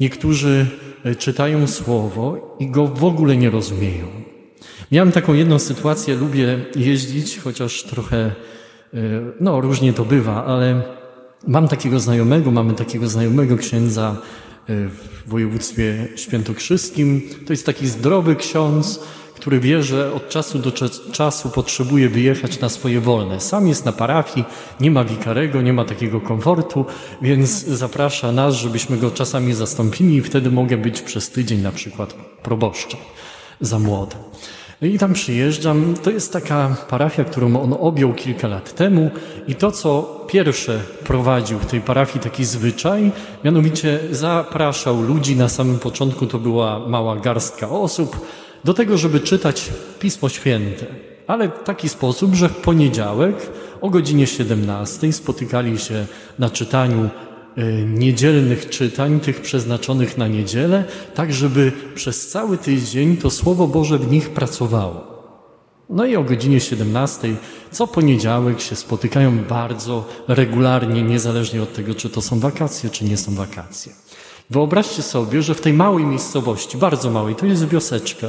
Niektórzy 0.00 0.66
y, 1.06 1.16
czytają 1.16 1.66
Słowo 1.66 2.56
i 2.58 2.70
go 2.70 2.86
w 2.86 3.04
ogóle 3.04 3.36
nie 3.36 3.50
rozumieją. 3.50 4.06
Miałem 4.92 5.12
taką 5.12 5.34
jedną 5.34 5.58
sytuację, 5.58 6.14
lubię 6.14 6.58
jeździć, 6.76 7.38
chociaż 7.38 7.82
trochę, 7.82 8.32
y, 8.94 9.20
no 9.40 9.60
różnie 9.60 9.92
to 9.92 10.04
bywa, 10.04 10.44
ale 10.44 10.82
mam 11.46 11.68
takiego 11.68 12.00
znajomego, 12.00 12.50
mamy 12.50 12.74
takiego 12.74 13.08
znajomego 13.08 13.56
księdza 13.56 14.16
w 14.68 15.22
województwie 15.26 16.08
świętokrzyskim. 16.16 17.22
To 17.46 17.52
jest 17.52 17.66
taki 17.66 17.86
zdrowy 17.86 18.36
ksiądz, 18.36 19.00
który 19.34 19.60
wie, 19.60 19.82
że 19.82 20.12
od 20.12 20.28
czasu 20.28 20.58
do 20.58 20.72
czasu 21.12 21.50
potrzebuje 21.50 22.08
wyjechać 22.08 22.60
na 22.60 22.68
swoje 22.68 23.00
wolne. 23.00 23.40
Sam 23.40 23.68
jest 23.68 23.84
na 23.84 23.92
parafii, 23.92 24.46
nie 24.80 24.90
ma 24.90 25.04
wikarego, 25.04 25.62
nie 25.62 25.72
ma 25.72 25.84
takiego 25.84 26.20
komfortu, 26.20 26.84
więc 27.22 27.50
zaprasza 27.66 28.32
nas, 28.32 28.54
żebyśmy 28.54 28.96
go 28.96 29.10
czasami 29.10 29.54
zastąpili 29.54 30.16
i 30.16 30.22
wtedy 30.22 30.50
mogę 30.50 30.76
być 30.76 31.00
przez 31.02 31.30
tydzień 31.30 31.60
na 31.60 31.72
przykład 31.72 32.14
proboszczem 32.42 33.00
za 33.60 33.78
młody. 33.78 34.16
I 34.82 34.98
tam 34.98 35.12
przyjeżdżam. 35.12 35.94
To 36.02 36.10
jest 36.10 36.32
taka 36.32 36.76
parafia, 36.88 37.24
którą 37.24 37.62
on 37.62 37.74
objął 37.80 38.12
kilka 38.14 38.48
lat 38.48 38.74
temu 38.74 39.10
i 39.48 39.54
to, 39.54 39.72
co 39.72 40.20
pierwsze 40.28 40.80
prowadził 41.04 41.58
w 41.58 41.66
tej 41.66 41.80
parafii 41.80 42.20
taki 42.24 42.44
zwyczaj, 42.44 43.12
mianowicie 43.44 44.00
zapraszał 44.10 45.02
ludzi 45.02 45.36
na 45.36 45.48
samym 45.48 45.78
początku, 45.78 46.26
to 46.26 46.38
była 46.38 46.88
mała 46.88 47.16
garstka 47.16 47.68
osób, 47.68 48.26
do 48.64 48.74
tego, 48.74 48.98
żeby 48.98 49.20
czytać 49.20 49.70
Pismo 49.98 50.28
Święte. 50.28 50.86
Ale 51.26 51.48
w 51.48 51.62
taki 51.64 51.88
sposób, 51.88 52.34
że 52.34 52.48
w 52.48 52.56
poniedziałek 52.56 53.36
o 53.80 53.90
godzinie 53.90 54.26
17 54.26 55.12
spotykali 55.12 55.78
się 55.78 56.06
na 56.38 56.50
czytaniu 56.50 57.08
y, 57.58 57.84
niedzielnych 57.86 58.68
czytań, 58.68 59.20
tych 59.20 59.40
przeznaczonych 59.40 60.18
na 60.18 60.28
niedzielę, 60.28 60.84
tak 61.14 61.32
żeby 61.32 61.72
przez 61.94 62.28
cały 62.28 62.58
tydzień 62.58 63.16
to 63.16 63.30
Słowo 63.30 63.66
Boże 63.66 63.98
w 63.98 64.10
nich 64.10 64.30
pracowało. 64.30 65.14
No 65.90 66.04
i 66.04 66.16
o 66.16 66.24
godzinie 66.24 66.60
17 66.60 67.36
co 67.70 67.86
poniedziałek 67.86 68.60
się 68.60 68.76
spotykają 68.76 69.38
bardzo 69.38 70.08
regularnie, 70.28 71.02
niezależnie 71.02 71.62
od 71.62 71.72
tego, 71.72 71.94
czy 71.94 72.10
to 72.10 72.20
są 72.20 72.40
wakacje, 72.40 72.90
czy 72.90 73.04
nie 73.04 73.16
są 73.16 73.34
wakacje. 73.34 73.92
Wyobraźcie 74.50 75.02
sobie, 75.02 75.42
że 75.42 75.54
w 75.54 75.60
tej 75.60 75.72
małej 75.72 76.04
miejscowości, 76.04 76.78
bardzo 76.78 77.10
małej, 77.10 77.34
to 77.34 77.46
jest 77.46 77.68
wioseczka, 77.68 78.28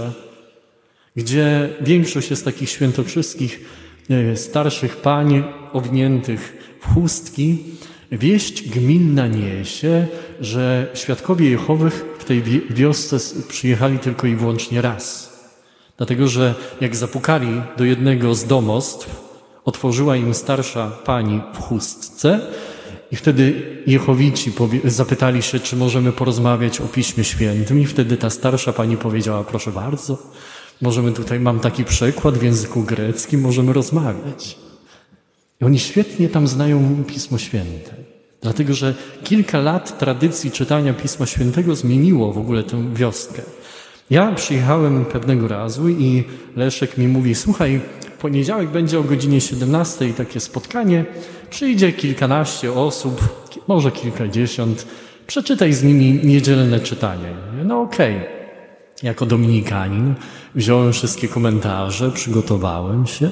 gdzie 1.15 1.69
większość 1.81 2.29
jest 2.29 2.45
takich 2.45 2.69
świętokrzyskich 2.69 3.59
starszych 4.35 4.97
pań 4.97 5.43
owiniętych 5.73 6.57
w 6.81 6.93
chustki, 6.93 7.63
Wieść 8.11 8.69
gminna 8.69 9.27
niesie, 9.27 10.07
że 10.41 10.87
świadkowie 10.93 11.49
Jehowych 11.49 12.05
w 12.19 12.23
tej 12.23 12.41
wiosce 12.69 13.17
przyjechali 13.47 13.99
tylko 13.99 14.27
i 14.27 14.35
wyłącznie 14.35 14.81
raz. 14.81 15.35
Dlatego, 15.97 16.27
że 16.27 16.55
jak 16.81 16.95
zapukali 16.95 17.61
do 17.77 17.85
jednego 17.85 18.35
z 18.35 18.45
domostw, 18.45 19.25
otworzyła 19.65 20.15
im 20.15 20.33
starsza 20.33 20.91
pani 21.05 21.41
w 21.53 21.57
chustce 21.57 22.39
i 23.15 23.17
wtedy 23.17 23.53
Jehowici 23.87 24.51
zapytali 24.85 25.41
się, 25.41 25.59
czy 25.59 25.75
możemy 25.75 26.11
porozmawiać 26.11 26.81
o 26.81 26.87
Piśmie 26.87 27.23
Świętym 27.23 27.79
i 27.79 27.85
wtedy 27.85 28.17
ta 28.17 28.29
starsza 28.29 28.73
pani 28.73 28.97
powiedziała, 28.97 29.43
proszę 29.43 29.71
bardzo, 29.71 30.17
możemy 30.81 31.11
tutaj, 31.11 31.39
mam 31.39 31.59
taki 31.59 31.85
przekład 31.85 32.37
w 32.37 32.43
języku 32.43 32.83
greckim, 32.83 33.41
możemy 33.41 33.73
rozmawiać. 33.73 34.57
I 35.61 35.65
oni 35.65 35.79
świetnie 35.79 36.29
tam 36.29 36.47
znają 36.47 37.03
Pismo 37.07 37.37
Święte. 37.37 37.95
Dlatego, 38.41 38.73
że 38.73 38.93
kilka 39.23 39.59
lat 39.59 39.99
tradycji 39.99 40.51
czytania 40.51 40.93
Pisma 40.93 41.25
Świętego 41.25 41.75
zmieniło 41.75 42.33
w 42.33 42.37
ogóle 42.37 42.63
tę 42.63 42.93
wioskę. 42.93 43.41
Ja 44.09 44.31
przyjechałem 44.31 45.05
pewnego 45.05 45.47
razu 45.47 45.89
i 45.89 46.23
Leszek 46.55 46.97
mi 46.97 47.07
mówi, 47.07 47.35
słuchaj, 47.35 47.81
poniedziałek 48.19 48.69
będzie 48.69 48.99
o 48.99 49.03
godzinie 49.03 49.41
17 49.41 50.13
takie 50.13 50.39
spotkanie, 50.39 51.05
przyjdzie 51.49 51.93
kilkanaście 51.93 52.73
osób, 52.73 53.21
może 53.67 53.91
kilkadziesiąt, 53.91 54.85
przeczytaj 55.27 55.73
z 55.73 55.83
nimi 55.83 56.19
niedzielne 56.23 56.79
czytanie. 56.79 57.35
No 57.63 57.81
okej. 57.81 58.15
Okay. 58.15 58.35
Jako 59.03 59.25
dominikanin 59.25 60.15
wziąłem 60.55 60.93
wszystkie 60.93 61.27
komentarze, 61.27 62.11
przygotowałem 62.11 63.07
się, 63.07 63.29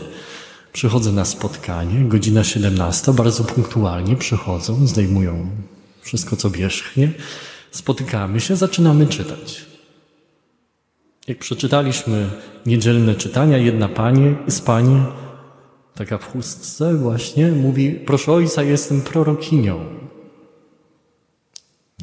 przychodzę 0.73 1.11
na 1.11 1.25
spotkanie, 1.25 2.09
godzina 2.09 2.43
17, 2.43 3.13
bardzo 3.13 3.43
punktualnie 3.43 4.15
przychodzą, 4.15 4.87
zdejmują 4.87 5.49
wszystko 6.01 6.35
co 6.35 6.49
wierzchnie, 6.49 7.11
spotykamy 7.71 8.39
się, 8.39 8.55
zaczynamy 8.55 9.07
czytać. 9.07 9.72
Jak 11.27 11.37
przeczytaliśmy 11.37 12.29
niedzielne 12.65 13.15
czytania, 13.15 13.57
jedna 13.57 13.89
pani 13.89 14.35
z 14.47 14.61
pani, 14.61 15.03
taka 15.95 16.17
w 16.17 16.31
chustce 16.31 16.93
właśnie, 16.93 17.51
mówi, 17.51 17.91
proszę 17.91 18.31
ojca, 18.31 18.63
jestem 18.63 19.01
prorokinią. 19.01 19.85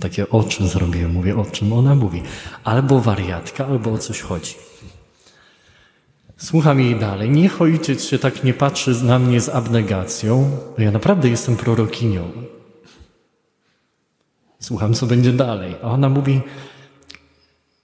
Takie 0.00 0.31
oczy 0.31 0.69
zrobiłem, 0.69 1.12
mówię, 1.12 1.37
o 1.37 1.45
czym 1.45 1.73
ona 1.73 1.95
mówi. 1.95 2.23
Albo 2.65 3.00
wariatka, 3.00 3.67
albo 3.67 3.93
o 3.93 3.99
coś 3.99 4.21
chodzi. 4.21 4.55
Słucham 6.37 6.81
jej 6.81 6.97
dalej. 6.97 7.31
Niech 7.31 7.62
ojciec 7.62 8.05
się 8.05 8.19
tak 8.19 8.45
nie 8.45 8.55
patrzy 8.55 9.05
na 9.05 9.19
mnie 9.19 9.41
z 9.41 9.49
abnegacją, 9.49 10.50
bo 10.77 10.83
ja 10.83 10.91
naprawdę 10.91 11.29
jestem 11.29 11.57
prorokinią. 11.57 12.33
Słucham, 14.61 14.95
co 14.95 15.07
będzie 15.07 15.33
dalej. 15.33 15.75
A 15.83 15.91
ona 15.91 16.09
mówi, 16.09 16.41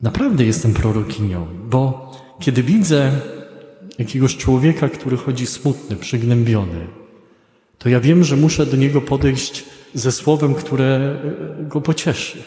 Naprawdę 0.07 0.45
jestem 0.45 0.75
prorokinią, 0.75 1.47
bo 1.65 2.13
kiedy 2.41 2.63
widzę 2.63 3.13
jakiegoś 3.99 4.37
człowieka, 4.37 4.89
który 4.89 5.17
chodzi 5.17 5.47
smutny, 5.47 5.97
przygnębiony, 5.97 6.87
to 7.79 7.89
ja 7.89 8.01
wiem, 8.01 8.25
że 8.25 8.37
muszę 8.37 8.67
do 8.67 8.77
niego 8.77 9.01
podejść 9.01 9.65
ze 9.95 10.13
słowem, 10.13 10.55
które 10.55 11.17
go 11.61 11.81
pocieszy. 11.81 12.43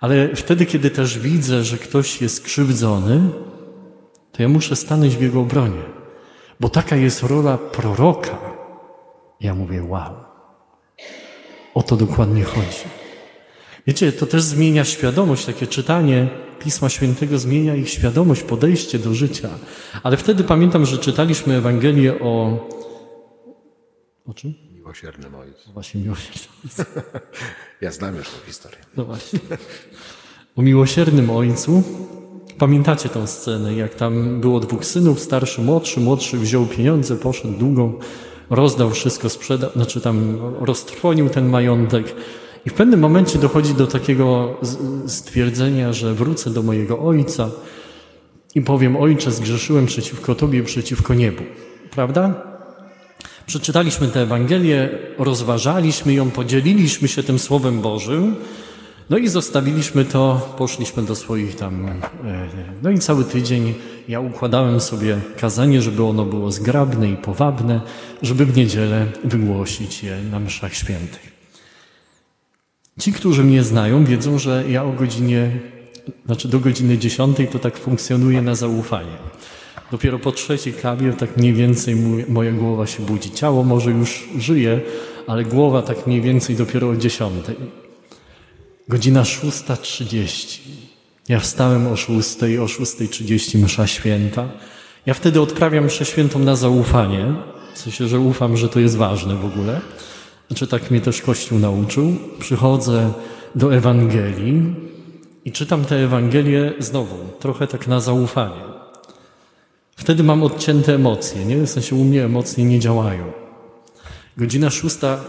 Ale 0.00 0.36
wtedy, 0.36 0.66
kiedy 0.66 0.90
też 0.90 1.18
widzę, 1.18 1.64
że 1.64 1.78
ktoś 1.78 2.20
jest 2.20 2.44
krzywdzony, 2.44 3.20
to 4.32 4.42
ja 4.42 4.48
muszę 4.48 4.76
stanąć 4.76 5.16
w 5.16 5.22
jego 5.22 5.40
obronie, 5.40 5.82
bo 6.60 6.68
taka 6.68 6.96
jest 6.96 7.22
rola 7.22 7.58
proroka. 7.58 8.38
Ja 9.40 9.54
mówię, 9.54 9.82
wow, 9.82 10.14
o 11.74 11.82
to 11.82 11.96
dokładnie 11.96 12.44
chodzi. 12.44 13.05
Wiecie, 13.86 14.12
to 14.12 14.26
też 14.26 14.42
zmienia 14.42 14.84
świadomość, 14.84 15.44
takie 15.44 15.66
czytanie 15.66 16.28
Pisma 16.58 16.88
Świętego 16.88 17.38
zmienia 17.38 17.74
ich 17.76 17.88
świadomość, 17.88 18.42
podejście 18.42 18.98
do 18.98 19.14
życia. 19.14 19.48
Ale 20.02 20.16
wtedy 20.16 20.44
pamiętam, 20.44 20.86
że 20.86 20.98
czytaliśmy 20.98 21.56
Ewangelię 21.56 22.20
o. 22.20 22.66
O 24.26 24.34
czym? 24.34 24.54
Miłosiernym 24.74 25.34
Ojcu. 25.34 25.72
Właśnie 25.72 26.00
miłosiernym 26.00 26.48
Ojcu. 26.64 26.82
ja 27.80 27.92
znam 27.92 28.16
już 28.16 28.28
tę 28.28 28.46
historię. 28.46 28.78
No 28.96 29.04
właśnie. 29.04 29.38
O 30.56 30.62
miłosiernym 30.62 31.30
Ojcu. 31.30 31.82
Pamiętacie 32.58 33.08
tę 33.08 33.26
scenę, 33.26 33.74
jak 33.74 33.94
tam 33.94 34.40
było 34.40 34.60
dwóch 34.60 34.84
synów, 34.84 35.20
starszy, 35.20 35.60
młodszy. 35.60 36.00
Młodszy 36.00 36.38
wziął 36.38 36.66
pieniądze, 36.66 37.16
poszedł 37.16 37.58
długą, 37.58 37.98
rozdał 38.50 38.90
wszystko, 38.90 39.28
sprzedał, 39.28 39.70
znaczy 39.72 40.00
tam 40.00 40.38
roztrwonił 40.60 41.28
ten 41.28 41.48
majątek 41.48 42.14
i 42.66 42.70
w 42.70 42.74
pewnym 42.74 43.00
momencie 43.00 43.38
dochodzi 43.38 43.74
do 43.74 43.86
takiego 43.86 44.56
stwierdzenia, 45.06 45.92
że 45.92 46.14
wrócę 46.14 46.50
do 46.50 46.62
mojego 46.62 46.98
ojca 46.98 47.50
i 48.54 48.62
powiem: 48.62 48.96
Ojcze, 48.96 49.32
zgrzeszyłem 49.32 49.86
przeciwko 49.86 50.34
Tobie, 50.34 50.62
przeciwko 50.62 51.14
niebu. 51.14 51.42
Prawda? 51.90 52.34
Przeczytaliśmy 53.46 54.08
tę 54.08 54.20
Ewangelię, 54.20 54.88
rozważaliśmy 55.18 56.14
ją, 56.14 56.30
podzieliliśmy 56.30 57.08
się 57.08 57.22
tym 57.22 57.38
Słowem 57.38 57.80
Bożym, 57.80 58.36
no 59.10 59.18
i 59.18 59.28
zostawiliśmy 59.28 60.04
to, 60.04 60.54
poszliśmy 60.58 61.02
do 61.02 61.14
swoich 61.14 61.56
tam. 61.56 61.86
E, 61.86 61.92
no 62.82 62.90
i 62.90 62.98
cały 62.98 63.24
tydzień 63.24 63.74
ja 64.08 64.20
układałem 64.20 64.80
sobie 64.80 65.18
kazanie, 65.40 65.82
żeby 65.82 66.02
ono 66.02 66.24
było 66.24 66.52
zgrabne 66.52 67.10
i 67.10 67.16
powabne, 67.16 67.80
żeby 68.22 68.46
w 68.46 68.56
niedzielę 68.56 69.06
wygłosić 69.24 70.02
je 70.02 70.16
na 70.30 70.40
mszach 70.40 70.74
świętych. 70.74 71.35
Ci, 73.00 73.12
którzy 73.12 73.44
mnie 73.44 73.62
znają, 73.62 74.04
wiedzą, 74.04 74.38
że 74.38 74.64
ja 74.68 74.84
o 74.84 74.92
godzinie, 74.92 75.50
znaczy 76.26 76.48
do 76.48 76.60
godziny 76.60 76.98
dziesiątej 76.98 77.48
to 77.48 77.58
tak 77.58 77.78
funkcjonuje 77.78 78.42
na 78.42 78.54
zaufanie. 78.54 79.16
Dopiero 79.90 80.18
po 80.18 80.32
trzeciej 80.32 80.72
kawie 80.72 81.12
tak 81.12 81.36
mniej 81.36 81.52
więcej 81.52 81.96
moja 82.28 82.52
głowa 82.52 82.86
się 82.86 83.02
budzi. 83.02 83.30
Ciało 83.30 83.64
może 83.64 83.90
już 83.90 84.28
żyje, 84.38 84.80
ale 85.26 85.44
głowa 85.44 85.82
tak 85.82 86.06
mniej 86.06 86.20
więcej 86.20 86.56
dopiero 86.56 86.88
o 86.88 86.96
dziesiątej. 86.96 87.56
Godzina 88.88 89.24
szósta 89.24 89.76
trzydzieści. 89.76 90.62
Ja 91.28 91.40
wstałem 91.40 91.86
o 91.86 91.96
szóstej, 91.96 92.58
o 92.58 92.68
szóstej 92.68 93.08
trzydzieści 93.08 93.58
msza 93.58 93.86
święta. 93.86 94.48
Ja 95.06 95.14
wtedy 95.14 95.40
odprawiam 95.40 95.84
mszę 95.84 96.04
świętą 96.04 96.38
na 96.38 96.56
zaufanie, 96.56 97.34
w 97.74 97.78
sensie, 97.78 98.08
że 98.08 98.20
ufam, 98.20 98.56
że 98.56 98.68
to 98.68 98.80
jest 98.80 98.96
ważne 98.96 99.34
w 99.34 99.44
ogóle. 99.44 99.80
Znaczy 100.48 100.66
tak 100.66 100.90
mnie 100.90 101.00
też 101.00 101.22
Kościół 101.22 101.58
nauczył. 101.58 102.16
Przychodzę 102.38 103.12
do 103.54 103.74
Ewangelii 103.74 104.74
i 105.44 105.52
czytam 105.52 105.84
tę 105.84 105.96
Ewangelię 105.96 106.72
znowu, 106.78 107.16
trochę 107.38 107.66
tak 107.66 107.88
na 107.88 108.00
zaufanie. 108.00 108.66
Wtedy 109.96 110.22
mam 110.22 110.42
odcięte 110.42 110.94
emocje, 110.94 111.44
nie? 111.44 111.56
W 111.56 111.70
sensie 111.70 111.96
u 111.96 112.04
mnie 112.04 112.24
emocje 112.24 112.64
nie 112.64 112.78
działają. 112.80 113.32
Godzina 114.36 114.70
szósta, 114.70 115.20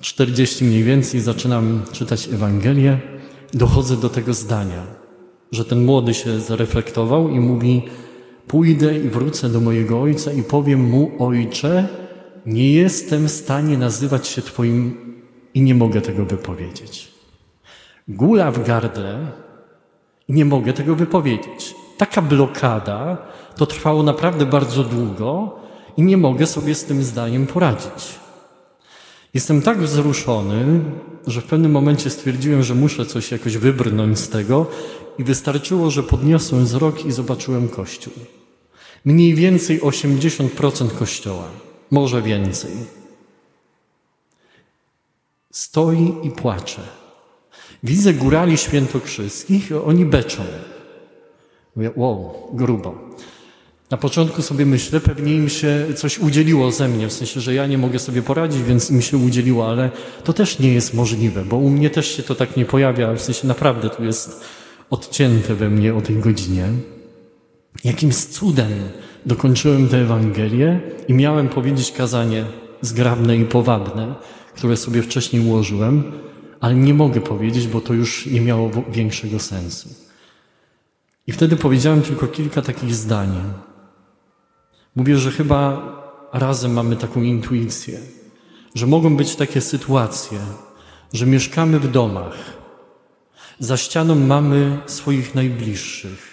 czterdzieści 0.00 0.64
mniej 0.64 0.82
więcej 0.84 1.20
zaczynam 1.20 1.82
czytać 1.92 2.28
Ewangelię. 2.28 2.98
Dochodzę 3.54 3.96
do 3.96 4.08
tego 4.08 4.34
zdania, 4.34 4.86
że 5.52 5.64
ten 5.64 5.84
młody 5.84 6.14
się 6.14 6.40
zareflektował 6.40 7.28
i 7.28 7.40
mówi: 7.40 7.82
Pójdę 8.46 8.98
i 8.98 9.08
wrócę 9.08 9.48
do 9.48 9.60
mojego 9.60 10.00
ojca 10.00 10.32
i 10.32 10.42
powiem 10.42 10.80
mu: 10.80 11.12
Ojcze, 11.18 11.88
nie 12.46 12.72
jestem 12.72 13.28
w 13.28 13.30
stanie 13.30 13.78
nazywać 13.78 14.28
się 14.28 14.42
Twoim 14.42 14.96
i 15.54 15.62
nie 15.62 15.74
mogę 15.74 16.00
tego 16.00 16.24
wypowiedzieć. 16.24 17.08
Gula 18.08 18.50
w 18.50 18.66
gardle 18.66 19.26
i 20.28 20.32
nie 20.32 20.44
mogę 20.44 20.72
tego 20.72 20.94
wypowiedzieć. 20.94 21.74
Taka 21.98 22.22
blokada 22.22 23.16
to 23.56 23.66
trwało 23.66 24.02
naprawdę 24.02 24.46
bardzo 24.46 24.84
długo 24.84 25.56
i 25.96 26.02
nie 26.02 26.16
mogę 26.16 26.46
sobie 26.46 26.74
z 26.74 26.84
tym 26.84 27.02
zdaniem 27.02 27.46
poradzić. 27.46 28.20
Jestem 29.34 29.62
tak 29.62 29.82
wzruszony, 29.82 30.80
że 31.26 31.40
w 31.40 31.44
pewnym 31.44 31.72
momencie 31.72 32.10
stwierdziłem, 32.10 32.62
że 32.62 32.74
muszę 32.74 33.06
coś 33.06 33.32
jakoś 33.32 33.56
wybrnąć 33.56 34.18
z 34.18 34.28
tego 34.28 34.66
i 35.18 35.24
wystarczyło, 35.24 35.90
że 35.90 36.02
podniosłem 36.02 36.64
wzrok 36.64 37.04
i 37.04 37.12
zobaczyłem 37.12 37.68
kościół. 37.68 38.12
Mniej 39.04 39.34
więcej 39.34 39.80
80% 39.80 40.90
kościoła 40.98 41.44
może 41.90 42.22
więcej. 42.22 42.72
Stoi 45.50 46.14
i 46.22 46.30
płacze. 46.30 46.82
Widzę 47.82 48.14
górali 48.14 48.58
świętokrzyskich, 48.58 49.70
oni 49.84 50.04
beczą. 50.04 50.42
Mówię, 51.76 51.90
wow, 51.96 52.34
grubo. 52.52 53.10
Na 53.90 53.96
początku 53.96 54.42
sobie 54.42 54.66
myślę, 54.66 55.00
pewnie 55.00 55.34
im 55.34 55.48
się 55.48 55.86
coś 55.96 56.18
udzieliło 56.18 56.72
ze 56.72 56.88
mnie, 56.88 57.08
w 57.08 57.12
sensie, 57.12 57.40
że 57.40 57.54
ja 57.54 57.66
nie 57.66 57.78
mogę 57.78 57.98
sobie 57.98 58.22
poradzić, 58.22 58.62
więc 58.62 58.90
im 58.90 59.02
się 59.02 59.16
udzieliło, 59.16 59.70
ale 59.70 59.90
to 60.24 60.32
też 60.32 60.58
nie 60.58 60.72
jest 60.72 60.94
możliwe, 60.94 61.44
bo 61.44 61.56
u 61.56 61.70
mnie 61.70 61.90
też 61.90 62.16
się 62.16 62.22
to 62.22 62.34
tak 62.34 62.56
nie 62.56 62.64
pojawia, 62.64 63.14
w 63.14 63.20
sensie 63.20 63.48
naprawdę 63.48 63.90
tu 63.90 64.04
jest 64.04 64.40
odcięte 64.90 65.54
we 65.54 65.70
mnie 65.70 65.94
o 65.94 66.00
tej 66.00 66.16
godzinie. 66.16 66.68
Jakimś 67.84 68.16
cudem 68.16 68.72
dokończyłem 69.26 69.88
tę 69.88 69.96
Ewangelię 69.96 70.80
i 71.08 71.14
miałem 71.14 71.48
powiedzieć 71.48 71.92
kazanie 71.92 72.44
zgrabne 72.80 73.36
i 73.36 73.44
powabne, 73.44 74.14
które 74.54 74.76
sobie 74.76 75.02
wcześniej 75.02 75.46
ułożyłem, 75.46 76.12
ale 76.60 76.74
nie 76.74 76.94
mogę 76.94 77.20
powiedzieć, 77.20 77.66
bo 77.66 77.80
to 77.80 77.94
już 77.94 78.26
nie 78.26 78.40
miało 78.40 78.70
większego 78.92 79.38
sensu. 79.38 79.88
I 81.26 81.32
wtedy 81.32 81.56
powiedziałem 81.56 82.02
tylko 82.02 82.26
kilka 82.26 82.62
takich 82.62 82.94
zdań. 82.94 83.28
Mówię, 84.96 85.16
że 85.16 85.30
chyba 85.30 85.60
razem 86.32 86.72
mamy 86.72 86.96
taką 86.96 87.22
intuicję, 87.22 87.98
że 88.74 88.86
mogą 88.86 89.16
być 89.16 89.36
takie 89.36 89.60
sytuacje, 89.60 90.38
że 91.12 91.26
mieszkamy 91.26 91.80
w 91.80 91.90
domach, 91.90 92.36
za 93.58 93.76
ścianą 93.76 94.14
mamy 94.14 94.78
swoich 94.86 95.34
najbliższych. 95.34 96.29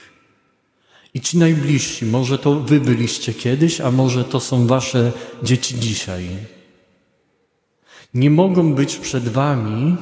I 1.17 1.21
ci 1.21 1.37
najbliżsi, 1.37 2.05
może 2.05 2.37
to 2.37 2.59
wy 2.59 2.79
byliście 2.79 3.33
kiedyś, 3.33 3.81
a 3.81 3.91
może 3.91 4.23
to 4.23 4.39
są 4.39 4.67
wasze 4.67 5.11
dzieci 5.43 5.79
dzisiaj. 5.79 6.27
Nie 8.13 8.29
mogą 8.29 8.73
być 8.73 8.95
przed 8.95 9.29
wami, 9.29 9.97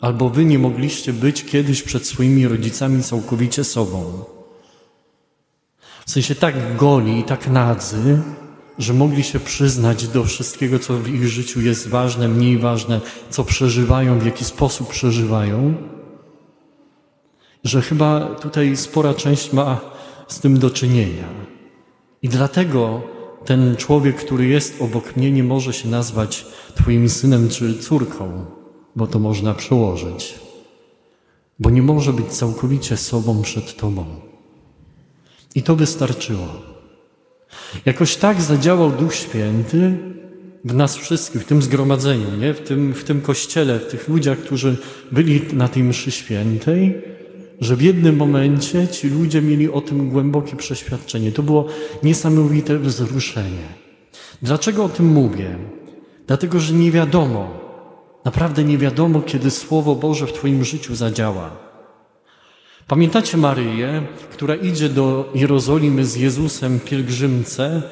albo 0.00 0.30
wy 0.30 0.44
nie 0.44 0.58
mogliście 0.58 1.12
być 1.12 1.44
kiedyś 1.44 1.82
przed 1.82 2.06
swoimi 2.06 2.48
rodzicami 2.48 3.02
całkowicie 3.02 3.64
sobą. 3.64 4.24
W 6.06 6.10
sensie 6.10 6.34
tak 6.34 6.76
goli 6.76 7.18
i 7.18 7.24
tak 7.24 7.48
nadzy, 7.48 8.22
że 8.78 8.92
mogli 8.92 9.24
się 9.24 9.40
przyznać 9.40 10.08
do 10.08 10.24
wszystkiego, 10.24 10.78
co 10.78 10.98
w 10.98 11.08
ich 11.08 11.28
życiu 11.28 11.60
jest 11.60 11.88
ważne, 11.88 12.28
mniej 12.28 12.58
ważne, 12.58 13.00
co 13.30 13.44
przeżywają, 13.44 14.18
w 14.18 14.26
jaki 14.26 14.44
sposób 14.44 14.88
przeżywają, 14.88 15.74
że 17.64 17.82
chyba 17.82 18.20
tutaj 18.26 18.76
spora 18.76 19.14
część 19.14 19.52
ma 19.52 19.95
z 20.28 20.40
tym 20.40 20.58
do 20.58 20.70
czynienia. 20.70 21.28
I 22.22 22.28
dlatego 22.28 23.02
ten 23.44 23.76
człowiek, 23.76 24.16
który 24.16 24.46
jest 24.46 24.82
obok 24.82 25.16
mnie, 25.16 25.32
nie 25.32 25.44
może 25.44 25.72
się 25.72 25.88
nazwać 25.88 26.46
Twoim 26.74 27.08
synem 27.08 27.48
czy 27.48 27.78
córką, 27.78 28.44
bo 28.96 29.06
to 29.06 29.18
można 29.18 29.54
przełożyć, 29.54 30.34
bo 31.58 31.70
nie 31.70 31.82
może 31.82 32.12
być 32.12 32.26
całkowicie 32.26 32.96
sobą 32.96 33.42
przed 33.42 33.76
Tobą. 33.76 34.04
I 35.54 35.62
to 35.62 35.76
wystarczyło. 35.76 36.48
Jakoś 37.84 38.16
tak 38.16 38.42
zadziałał 38.42 38.90
Duch 38.90 39.14
Święty 39.14 39.98
w 40.64 40.74
nas 40.74 40.96
wszystkich, 40.96 41.42
w 41.42 41.44
tym 41.44 41.62
zgromadzeniu, 41.62 42.36
nie? 42.36 42.54
W, 42.54 42.60
tym, 42.60 42.94
w 42.94 43.04
tym 43.04 43.20
kościele, 43.20 43.78
w 43.78 43.86
tych 43.86 44.08
ludziach, 44.08 44.38
którzy 44.38 44.76
byli 45.12 45.42
na 45.52 45.68
tej 45.68 45.82
mszy 45.82 46.10
świętej, 46.10 47.02
że 47.60 47.76
w 47.76 47.82
jednym 47.82 48.16
momencie 48.16 48.88
ci 48.88 49.08
ludzie 49.08 49.42
mieli 49.42 49.70
o 49.70 49.80
tym 49.80 50.10
głębokie 50.10 50.56
przeświadczenie. 50.56 51.32
To 51.32 51.42
było 51.42 51.66
niesamowite 52.02 52.78
wzruszenie. 52.78 53.68
Dlaczego 54.42 54.84
o 54.84 54.88
tym 54.88 55.06
mówię? 55.06 55.58
Dlatego, 56.26 56.60
że 56.60 56.74
nie 56.74 56.90
wiadomo, 56.92 57.60
naprawdę 58.24 58.64
nie 58.64 58.78
wiadomo, 58.78 59.20
kiedy 59.20 59.50
Słowo 59.50 59.94
Boże 59.94 60.26
w 60.26 60.32
Twoim 60.32 60.64
życiu 60.64 60.94
zadziała. 60.94 61.50
Pamiętacie 62.86 63.36
Maryję, 63.36 64.02
która 64.32 64.54
idzie 64.54 64.88
do 64.88 65.32
Jerozolimy 65.34 66.04
z 66.04 66.16
Jezusem 66.16 66.80
pielgrzymce 66.80 67.82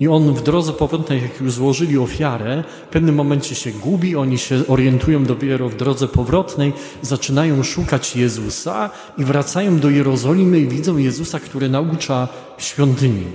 i 0.00 0.08
on 0.08 0.34
w 0.34 0.42
drodze 0.42 0.72
powrotnej, 0.72 1.22
jak 1.22 1.40
już 1.40 1.52
złożyli 1.52 1.98
ofiarę, 1.98 2.64
w 2.86 2.92
pewnym 2.92 3.14
momencie 3.14 3.54
się 3.54 3.70
gubi, 3.70 4.16
oni 4.16 4.38
się 4.38 4.66
orientują 4.68 5.24
dopiero 5.24 5.68
w 5.68 5.76
drodze 5.76 6.08
powrotnej, 6.08 6.72
zaczynają 7.02 7.62
szukać 7.62 8.16
Jezusa 8.16 8.90
i 9.18 9.24
wracają 9.24 9.78
do 9.78 9.90
Jerozolimy 9.90 10.60
i 10.60 10.68
widzą 10.68 10.96
Jezusa, 10.96 11.40
który 11.40 11.68
naucza 11.68 12.28
świątyni. 12.58 13.26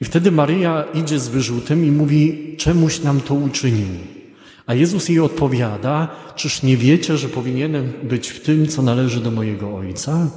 I 0.00 0.04
wtedy 0.04 0.30
Maryja 0.30 0.84
idzie 0.94 1.18
z 1.18 1.28
wyrzutem 1.28 1.84
i 1.84 1.90
mówi, 1.90 2.54
czemuś 2.58 3.00
nam 3.00 3.20
to 3.20 3.34
uczynił. 3.34 3.88
A 4.66 4.74
Jezus 4.74 5.08
jej 5.08 5.20
odpowiada, 5.20 6.08
czyż 6.36 6.62
nie 6.62 6.76
wiecie, 6.76 7.16
że 7.16 7.28
powinienem 7.28 7.92
być 8.02 8.28
w 8.28 8.40
tym, 8.40 8.68
co 8.68 8.82
należy 8.82 9.20
do 9.20 9.30
mojego 9.30 9.76
Ojca? 9.76 10.30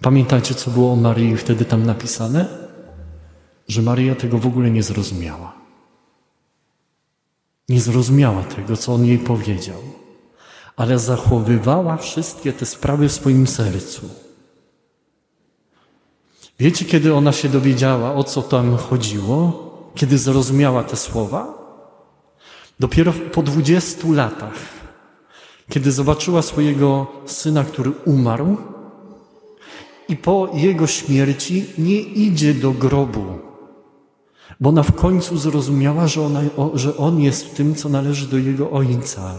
Pamiętacie, 0.00 0.54
co 0.54 0.70
było 0.70 0.92
o 0.92 0.96
Maryi 0.96 1.36
wtedy 1.36 1.64
tam 1.64 1.86
napisane? 1.86 2.63
Że 3.68 3.82
Maryja 3.82 4.14
tego 4.14 4.38
w 4.38 4.46
ogóle 4.46 4.70
nie 4.70 4.82
zrozumiała. 4.82 5.52
Nie 7.68 7.80
zrozumiała 7.80 8.42
tego, 8.42 8.76
co 8.76 8.94
on 8.94 9.04
jej 9.04 9.18
powiedział, 9.18 9.82
ale 10.76 10.98
zachowywała 10.98 11.96
wszystkie 11.96 12.52
te 12.52 12.66
sprawy 12.66 13.08
w 13.08 13.12
swoim 13.12 13.46
sercu. 13.46 14.08
Wiecie, 16.58 16.84
kiedy 16.84 17.14
ona 17.14 17.32
się 17.32 17.48
dowiedziała, 17.48 18.14
o 18.14 18.24
co 18.24 18.42
tam 18.42 18.76
chodziło? 18.76 19.64
Kiedy 19.94 20.18
zrozumiała 20.18 20.84
te 20.84 20.96
słowa? 20.96 21.54
Dopiero 22.80 23.12
po 23.12 23.42
dwudziestu 23.42 24.12
latach, 24.12 24.54
kiedy 25.70 25.92
zobaczyła 25.92 26.42
swojego 26.42 27.06
syna, 27.26 27.64
który 27.64 27.90
umarł, 27.90 28.56
i 30.08 30.16
po 30.16 30.50
jego 30.54 30.86
śmierci 30.86 31.66
nie 31.78 32.00
idzie 32.00 32.54
do 32.54 32.70
grobu, 32.70 33.38
bo 34.64 34.70
ona 34.70 34.82
w 34.82 34.92
końcu 34.92 35.38
zrozumiała, 35.38 36.08
że, 36.08 36.22
ona, 36.22 36.40
że 36.74 36.96
On 36.96 37.20
jest 37.20 37.56
tym, 37.56 37.74
co 37.74 37.88
należy 37.88 38.26
do 38.26 38.38
Jego 38.38 38.70
Ojca. 38.70 39.34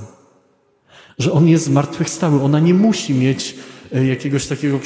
Że 1.19 1.31
On 1.31 1.47
jest 1.47 1.65
zmartwychwstały. 1.65 2.43
Ona 2.43 2.59
nie 2.59 2.73
musi 2.73 3.13
mieć 3.13 3.55
e, 3.93 4.05
jakiegoś 4.05 4.47
takiego 4.47 4.79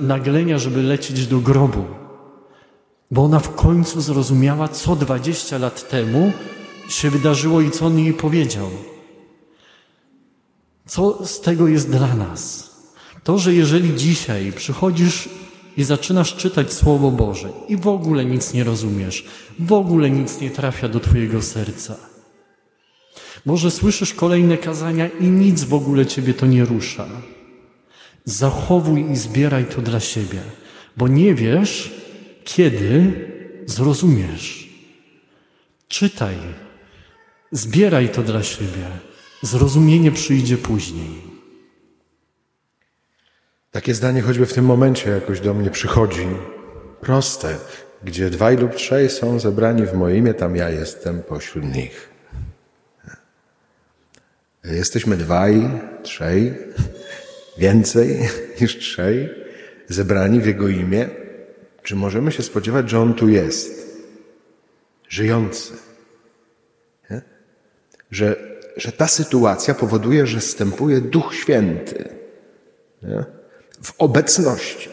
naglenia, 0.00 0.58
żeby 0.58 0.82
lecieć 0.82 1.26
do 1.26 1.38
grobu. 1.40 1.84
Bo 3.10 3.24
ona 3.24 3.38
w 3.38 3.54
końcu 3.54 4.00
zrozumiała, 4.00 4.68
co 4.68 4.96
dwadzieścia 4.96 5.58
lat 5.58 5.88
temu 5.88 6.32
się 6.88 7.10
wydarzyło 7.10 7.60
i 7.60 7.70
co 7.70 7.86
On 7.86 7.98
jej 7.98 8.12
powiedział. 8.12 8.70
Co 10.86 11.26
z 11.26 11.40
tego 11.40 11.68
jest 11.68 11.90
dla 11.90 12.14
nas? 12.14 12.70
To, 13.24 13.38
że 13.38 13.54
jeżeli 13.54 13.94
dzisiaj 13.96 14.52
przychodzisz 14.52 15.28
i 15.76 15.84
zaczynasz 15.84 16.36
czytać 16.36 16.72
Słowo 16.72 17.10
Boże 17.10 17.48
i 17.68 17.76
w 17.76 17.88
ogóle 17.88 18.24
nic 18.24 18.52
nie 18.52 18.64
rozumiesz, 18.64 19.24
w 19.58 19.72
ogóle 19.72 20.10
nic 20.10 20.40
nie 20.40 20.50
trafia 20.50 20.88
do 20.88 21.00
Twojego 21.00 21.42
serca. 21.42 21.96
Może 23.46 23.70
słyszysz 23.70 24.14
kolejne 24.14 24.58
kazania 24.58 25.08
i 25.20 25.24
nic 25.24 25.64
w 25.64 25.74
ogóle 25.74 26.06
Ciebie 26.06 26.34
to 26.34 26.46
nie 26.46 26.64
rusza. 26.64 27.06
Zachowuj 28.24 29.10
i 29.10 29.16
zbieraj 29.16 29.64
to 29.64 29.82
dla 29.82 30.00
siebie, 30.00 30.40
bo 30.96 31.08
nie 31.08 31.34
wiesz, 31.34 31.92
kiedy 32.44 33.12
zrozumiesz. 33.66 34.68
Czytaj, 35.88 36.36
zbieraj 37.52 38.08
to 38.08 38.22
dla 38.22 38.42
siebie. 38.42 38.86
Zrozumienie 39.42 40.12
przyjdzie 40.12 40.56
później. 40.56 41.33
Takie 43.74 43.94
zdanie 43.94 44.22
choćby 44.22 44.46
w 44.46 44.52
tym 44.52 44.64
momencie 44.64 45.10
jakoś 45.10 45.40
do 45.40 45.54
mnie 45.54 45.70
przychodzi. 45.70 46.26
Proste. 47.00 47.56
Gdzie 48.04 48.30
dwaj 48.30 48.56
lub 48.56 48.74
trzej 48.74 49.10
są 49.10 49.38
zebrani 49.38 49.86
w 49.86 49.94
moje 49.94 50.16
imię, 50.16 50.34
tam 50.34 50.56
ja 50.56 50.70
jestem 50.70 51.22
pośród 51.22 51.64
nich. 51.74 52.08
Jesteśmy 54.64 55.16
dwaj, 55.16 55.70
trzej, 56.02 56.54
więcej 57.58 58.28
niż 58.60 58.78
trzej, 58.78 59.30
zebrani 59.88 60.40
w 60.40 60.46
Jego 60.46 60.68
imię. 60.68 61.08
Czy 61.82 61.96
możemy 61.96 62.32
się 62.32 62.42
spodziewać, 62.42 62.90
że 62.90 63.00
On 63.00 63.14
tu 63.14 63.28
jest? 63.28 64.00
Żyjący. 65.08 65.72
Nie? 67.10 67.22
Że, 68.10 68.36
że 68.76 68.92
ta 68.92 69.08
sytuacja 69.08 69.74
powoduje, 69.74 70.26
że 70.26 70.40
wstępuje 70.40 71.00
Duch 71.00 71.34
Święty. 71.34 72.08
Nie? 73.02 73.43
W 73.84 73.94
obecności. 73.98 74.88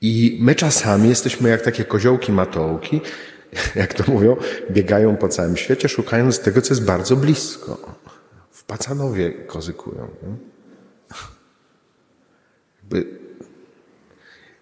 I 0.00 0.38
my 0.40 0.54
czasami 0.54 1.08
jesteśmy 1.08 1.48
jak 1.48 1.62
takie 1.62 1.84
koziołki 1.84 2.32
matołki, 2.32 3.00
jak 3.82 3.94
to 3.94 4.12
mówią, 4.12 4.36
biegają 4.70 5.16
po 5.16 5.28
całym 5.28 5.56
świecie, 5.56 5.88
szukając 5.88 6.40
tego, 6.40 6.62
co 6.62 6.74
jest 6.74 6.84
bardzo 6.84 7.16
blisko. 7.16 7.98
W 8.50 8.64
Pacanowie 8.64 9.30
kozykują. 9.30 10.08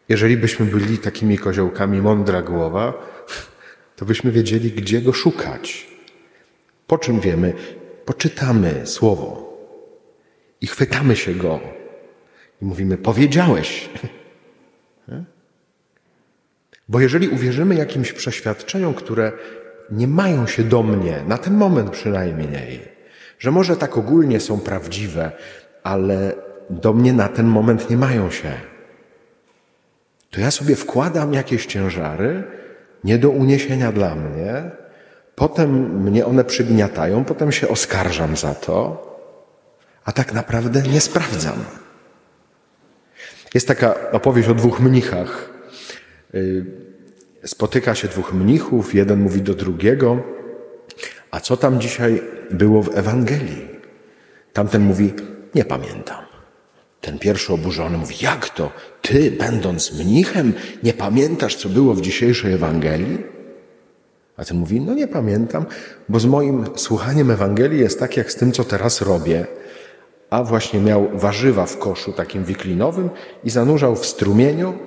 Jeżeli 0.09 0.37
byśmy 0.37 0.67
byli 0.67 0.99
takimi 0.99 1.39
koziołkami 1.39 2.03
mądra 2.03 2.43
głowa, 2.43 2.95
to 3.97 4.05
byśmy 4.05 4.33
wiedzieli, 4.33 4.73
gdzie 4.73 5.03
go 5.03 5.13
szukać. 5.13 5.93
Po 6.87 6.99
czym 6.99 7.21
wiemy? 7.21 7.55
Poczytamy 8.05 8.87
słowo, 8.87 9.52
i 10.63 10.67
chwytamy 10.67 11.17
się 11.17 11.35
go 11.35 11.61
i 12.63 12.65
mówimy: 12.65 12.97
Powiedziałeś. 12.97 13.89
Bo 16.89 17.01
jeżeli 17.01 17.29
uwierzymy 17.29 17.75
jakimś 17.75 18.13
przeświadczeniom, 18.13 18.95
które 18.95 19.33
nie 19.91 20.09
mają 20.09 20.47
się 20.47 20.63
do 20.63 20.83
mnie, 20.83 21.23
na 21.29 21.39
ten 21.39 21.55
moment 21.55 21.91
przynajmniej, 21.91 22.81
że 23.39 23.51
może 23.51 23.77
tak 23.77 23.99
ogólnie 23.99 24.41
są 24.41 24.61
prawdziwe, 24.61 25.33
ale 25.83 26.35
do 26.71 26.93
mnie 26.93 27.13
na 27.13 27.29
ten 27.29 27.47
moment 27.47 27.91
nie 27.91 27.97
mają 27.97 28.31
się, 28.31 28.53
to 30.31 30.41
ja 30.41 30.51
sobie 30.51 30.77
wkładam 30.77 31.35
jakieś 31.35 31.67
ciężary, 31.67 32.45
nie 33.05 33.19
do 33.19 33.31
uniesienia 33.31 33.93
dla 33.93 34.15
mnie, 34.15 34.71
Potem 35.35 36.03
mnie 36.03 36.27
one 36.27 36.45
przygniatają, 36.45 37.25
potem 37.25 37.53
się 37.53 37.69
oskarżam 37.69 38.37
za 38.37 38.55
to, 38.55 39.07
a 40.05 40.13
tak 40.13 40.33
naprawdę 40.33 40.83
nie 40.83 41.01
sprawdzam. 41.01 41.65
Jest 43.55 43.69
taka 43.69 44.11
opowieść 44.11 44.49
o 44.49 44.55
dwóch 44.55 44.81
mnichach. 44.81 45.51
Y, 46.35 46.65
spotyka 47.45 47.95
się 47.95 48.09
dwóch 48.09 48.33
mnichów, 48.33 48.95
jeden 48.95 49.21
mówi 49.21 49.43
do 49.43 49.55
drugiego, 49.55 50.23
a 51.31 51.41
co 51.41 51.57
tam 51.57 51.81
dzisiaj 51.81 52.23
było 52.51 52.83
w 52.83 52.97
Ewangelii? 52.99 53.69
Tamten 54.53 54.83
mówi, 54.83 55.13
nie 55.55 55.65
pamiętam. 55.65 56.25
Ten 57.01 57.19
pierwszy 57.19 57.53
oburzony 57.53 57.99
mówi, 57.99 58.17
jak 58.21 58.49
to? 58.49 58.73
Ty, 59.03 59.31
będąc 59.31 59.93
mnichem, 59.93 60.53
nie 60.83 60.93
pamiętasz, 60.93 61.57
co 61.57 61.69
było 61.69 61.95
w 61.95 62.01
dzisiejszej 62.01 62.53
Ewangelii? 62.53 63.19
A 64.37 64.45
ten 64.45 64.57
mówi, 64.57 64.81
no 64.81 64.95
nie 64.95 65.09
pamiętam, 65.09 65.67
bo 66.09 66.21
z 66.21 66.27
moim 66.27 66.67
słuchaniem 66.77 67.31
Ewangelii 67.31 67.81
jest 67.81 68.01
tak, 68.01 68.17
jak 68.17 68.33
z 68.33 68.37
tym, 68.37 68.53
co 68.53 68.65
teraz 68.65 69.01
robię. 69.01 69.47
A 70.33 70.43
właśnie 70.43 70.81
miał 70.81 71.09
warzywa 71.15 71.67
w 71.67 71.79
koszu 71.79 72.13
takim 72.13 72.45
wiklinowym 72.45 73.11
i 73.45 73.51
zanurzał 73.51 73.97
w 73.97 74.07
strumieniu 74.07 74.79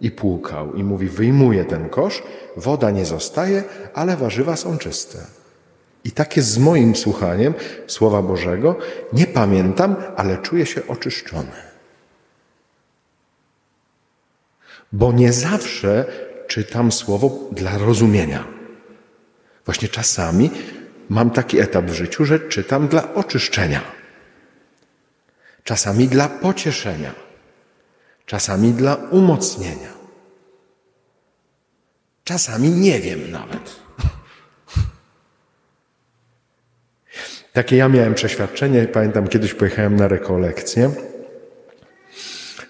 i 0.00 0.10
płukał. 0.10 0.74
I 0.74 0.84
mówi, 0.84 1.08
wyjmuje 1.08 1.64
ten 1.64 1.88
kosz, 1.88 2.22
woda 2.56 2.90
nie 2.90 3.04
zostaje, 3.04 3.64
ale 3.94 4.16
warzywa 4.16 4.56
są 4.56 4.78
czyste. 4.78 5.18
I 6.04 6.10
tak 6.10 6.36
jest 6.36 6.48
z 6.48 6.58
moim 6.58 6.96
słuchaniem 6.96 7.54
Słowa 7.86 8.22
Bożego. 8.22 8.76
Nie 9.12 9.26
pamiętam, 9.26 9.96
ale 10.16 10.38
czuję 10.38 10.66
się 10.66 10.86
oczyszczony. 10.88 11.52
Bo 14.92 15.12
nie 15.12 15.32
zawsze 15.32 16.04
czytam 16.46 16.92
Słowo 16.92 17.30
dla 17.52 17.78
rozumienia. 17.78 18.44
Właśnie 19.64 19.88
czasami 19.88 20.50
mam 21.08 21.30
taki 21.30 21.60
etap 21.60 21.84
w 21.84 21.94
życiu, 21.94 22.24
że 22.24 22.40
czytam 22.40 22.88
dla 22.88 23.14
oczyszczenia. 23.14 23.99
Czasami 25.64 26.08
dla 26.08 26.28
pocieszenia. 26.28 27.14
Czasami 28.26 28.72
dla 28.72 28.94
umocnienia. 28.94 30.00
Czasami 32.24 32.70
nie 32.70 33.00
wiem 33.00 33.30
nawet. 33.30 33.60
Takie 37.52 37.76
ja 37.76 37.88
miałem 37.88 38.14
przeświadczenie. 38.14 38.86
Pamiętam, 38.86 39.28
kiedyś 39.28 39.54
pojechałem 39.54 39.96
na 39.96 40.08
rekolekcje 40.08 40.90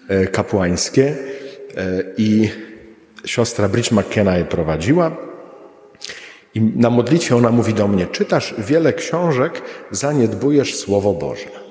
e, 0.07 0.27
kapłańskie 0.27 1.17
e, 1.77 2.03
i 2.17 2.49
siostra 3.25 3.69
Bridge 3.69 3.91
McKenna 3.91 4.37
je 4.37 4.45
prowadziła. 4.45 5.17
I 6.53 6.61
na 6.61 6.89
modlicie 6.89 7.35
ona 7.35 7.49
mówi 7.49 7.73
do 7.73 7.87
mnie: 7.87 8.07
Czytasz 8.07 8.55
wiele 8.57 8.93
książek, 8.93 9.61
zaniedbujesz 9.91 10.75
Słowo 10.75 11.13
Boże. 11.13 11.70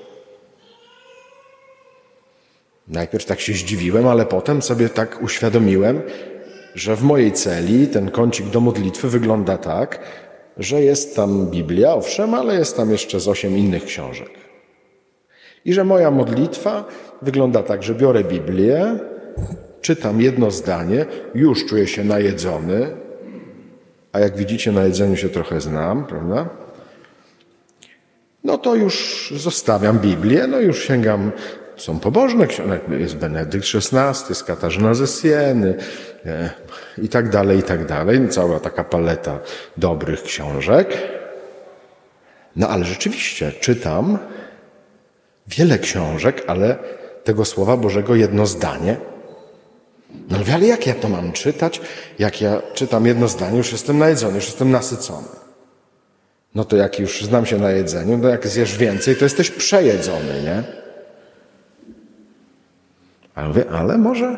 Najpierw 2.91 3.25
tak 3.25 3.39
się 3.39 3.53
zdziwiłem, 3.53 4.07
ale 4.07 4.25
potem 4.25 4.61
sobie 4.61 4.89
tak 4.89 5.23
uświadomiłem, 5.23 6.01
że 6.75 6.95
w 6.95 7.03
mojej 7.03 7.31
celi 7.31 7.87
ten 7.87 8.11
kącik 8.11 8.49
do 8.49 8.59
modlitwy 8.59 9.09
wygląda 9.09 9.57
tak, 9.57 9.99
że 10.57 10.81
jest 10.81 11.15
tam 11.15 11.47
Biblia, 11.47 11.93
owszem, 11.93 12.33
ale 12.33 12.55
jest 12.55 12.77
tam 12.77 12.91
jeszcze 12.91 13.19
z 13.19 13.27
osiem 13.27 13.57
innych 13.57 13.85
książek. 13.85 14.29
I 15.65 15.73
że 15.73 15.83
moja 15.83 16.11
modlitwa 16.11 16.85
wygląda 17.21 17.63
tak, 17.63 17.83
że 17.83 17.95
biorę 17.95 18.23
Biblię, 18.23 18.99
czytam 19.81 20.21
jedno 20.21 20.51
zdanie, 20.51 21.05
już 21.35 21.65
czuję 21.65 21.87
się 21.87 22.03
najedzony, 22.03 22.87
a 24.11 24.19
jak 24.19 24.37
widzicie, 24.37 24.71
na 24.71 24.83
jedzeniu 24.83 25.15
się 25.15 25.29
trochę 25.29 25.61
znam, 25.61 26.05
prawda? 26.05 26.49
No 28.43 28.57
to 28.57 28.75
już 28.75 29.27
zostawiam 29.37 29.99
Biblię, 29.99 30.47
no 30.47 30.59
już 30.59 30.83
sięgam 30.83 31.31
są 31.77 31.99
pobożne 31.99 32.47
książki, 32.47 32.91
jest 32.99 33.15
Benedykt 33.15 33.65
XVI, 33.75 34.29
jest 34.29 34.43
Katarzyna 34.43 34.93
ze 34.93 35.07
Sieny 35.07 35.75
i 36.97 37.09
tak 37.09 37.29
dalej, 37.29 37.59
i 37.59 37.63
tak 37.63 37.85
dalej. 37.85 38.29
Cała 38.29 38.59
taka 38.59 38.83
paleta 38.83 39.39
dobrych 39.77 40.23
książek. 40.23 40.97
No 42.55 42.69
ale 42.69 42.85
rzeczywiście 42.85 43.51
czytam 43.51 44.17
wiele 45.47 45.79
książek, 45.79 46.43
ale 46.47 46.77
tego 47.23 47.45
Słowa 47.45 47.77
Bożego 47.77 48.15
jedno 48.15 48.45
zdanie. 48.45 48.97
No 50.29 50.37
ale 50.53 50.67
jak 50.67 50.87
ja 50.87 50.93
to 50.93 51.09
mam 51.09 51.31
czytać? 51.31 51.81
Jak 52.19 52.41
ja 52.41 52.61
czytam 52.73 53.05
jedno 53.05 53.27
zdanie, 53.27 53.57
już 53.57 53.71
jestem 53.71 53.97
najedzony, 53.97 54.35
już 54.35 54.45
jestem 54.45 54.71
nasycony. 54.71 55.27
No 56.55 56.65
to 56.65 56.77
jak 56.77 56.99
już 56.99 57.21
znam 57.21 57.45
się 57.45 57.57
na 57.57 57.71
jedzeniu, 57.71 58.17
no 58.17 58.29
jak 58.29 58.47
zjesz 58.47 58.77
więcej, 58.77 59.15
to 59.15 59.25
jesteś 59.25 59.51
przejedzony, 59.51 60.41
nie? 60.43 60.80
Ale 63.35 63.47
mówię, 63.47 63.65
ale 63.71 63.97
może 63.97 64.37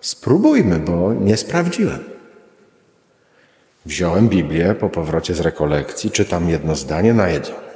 spróbujmy, 0.00 0.78
bo 0.78 1.12
nie 1.12 1.36
sprawdziłem. 1.36 2.04
Wziąłem 3.86 4.28
Biblię 4.28 4.74
po 4.74 4.88
powrocie 4.88 5.34
z 5.34 5.40
rekolekcji, 5.40 6.10
czytam 6.10 6.48
jedno 6.48 6.74
zdanie, 6.74 7.14
najedzony. 7.14 7.72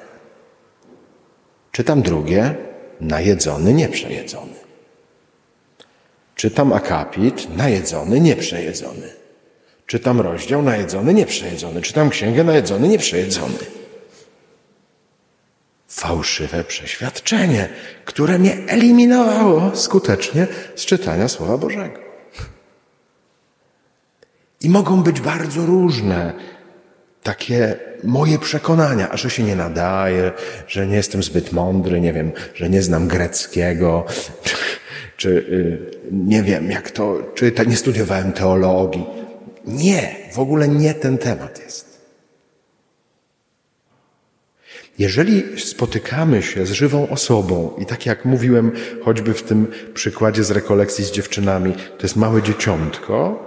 Czytam 1.72 2.02
drugie, 2.02 2.54
najedzony, 3.00 3.72
nieprzejedzony. 3.72 4.54
Czytam 6.34 6.72
akapit, 6.72 7.56
najedzony, 7.56 8.20
nieprzejedzony. 8.20 9.12
Czytam 9.86 10.20
rozdział, 10.20 10.62
najedzony, 10.62 11.14
nieprzejedzony. 11.14 11.82
Czytam 11.82 12.10
księgę, 12.10 12.44
najedzony, 12.44 12.88
nieprzejedzony 12.88 13.58
fałszywe 15.88 16.64
przeświadczenie, 16.64 17.68
które 18.04 18.38
mnie 18.38 18.56
eliminowało 18.66 19.76
skutecznie 19.76 20.46
z 20.76 20.84
czytania 20.84 21.28
Słowa 21.28 21.58
Bożego. 21.58 22.06
I 24.60 24.68
mogą 24.68 25.02
być 25.02 25.20
bardzo 25.20 25.66
różne 25.66 26.32
takie 27.22 27.76
moje 28.04 28.38
przekonania, 28.38 29.10
a 29.10 29.16
że 29.16 29.30
się 29.30 29.42
nie 29.42 29.56
nadaje, 29.56 30.32
że 30.68 30.86
nie 30.86 30.96
jestem 30.96 31.22
zbyt 31.22 31.52
mądry, 31.52 32.00
nie 32.00 32.12
wiem, 32.12 32.32
że 32.54 32.70
nie 32.70 32.82
znam 32.82 33.08
greckiego, 33.08 34.04
czy, 34.42 34.56
czy 35.16 35.28
y, 35.28 35.90
nie 36.12 36.42
wiem, 36.42 36.70
jak 36.70 36.90
to, 36.90 37.18
czy 37.34 37.52
nie 37.66 37.76
studiowałem 37.76 38.32
teologii. 38.32 39.06
Nie, 39.64 40.16
w 40.32 40.38
ogóle 40.38 40.68
nie 40.68 40.94
ten 40.94 41.18
temat 41.18 41.60
jest. 41.64 41.85
Jeżeli 44.98 45.60
spotykamy 45.60 46.42
się 46.42 46.66
z 46.66 46.70
żywą 46.70 47.08
osobą 47.08 47.70
i 47.78 47.86
tak 47.86 48.06
jak 48.06 48.24
mówiłem 48.24 48.72
choćby 49.04 49.34
w 49.34 49.42
tym 49.42 49.66
przykładzie 49.94 50.44
z 50.44 50.50
rekolekcji 50.50 51.04
z 51.04 51.10
dziewczynami, 51.10 51.72
to 51.72 52.02
jest 52.02 52.16
małe 52.16 52.42
dzieciątko, 52.42 53.46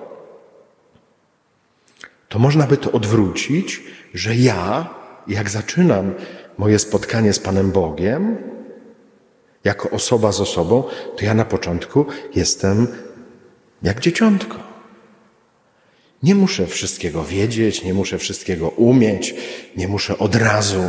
to 2.30 2.40
można 2.40 2.68
by 2.68 2.78
to 2.78 2.92
odwrócić, 2.92 3.84
że 4.14 4.36
ja, 4.36 4.90
jak 5.28 5.50
zaczynam 5.50 6.14
moje 6.58 6.80
spotkanie 6.80 7.34
z 7.34 7.40
Panem 7.40 7.72
Bogiem, 7.72 8.38
jako 9.64 9.90
osoba 9.90 10.32
z 10.32 10.42
osobą, 10.42 10.84
to 11.18 11.26
ja 11.26 11.34
na 11.34 11.46
początku 11.46 12.06
jestem 12.36 12.88
jak 13.84 14.00
dzieciątko. 14.00 14.56
Nie 16.24 16.36
muszę 16.36 16.68
wszystkiego 16.68 17.24
wiedzieć, 17.24 17.84
nie 17.84 17.94
muszę 17.94 18.18
wszystkiego 18.18 18.70
umieć, 18.70 19.36
nie 19.78 19.88
muszę 19.88 20.18
od 20.18 20.36
razu 20.36 20.84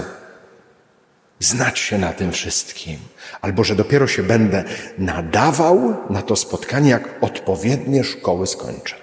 znać 1.40 1.79
się 1.79 1.98
na 1.98 2.12
tym 2.12 2.33
wszystkim, 2.33 2.98
albo 3.40 3.64
że 3.64 3.74
dopiero 3.74 4.07
się 4.07 4.22
będę 4.22 4.64
nadawał 4.98 5.96
na 6.11 6.22
to 6.22 6.37
spotkanie, 6.37 6.90
jak 6.90 7.09
odpowiednie 7.20 8.05
szkoły 8.05 8.46
skończę. 8.46 8.96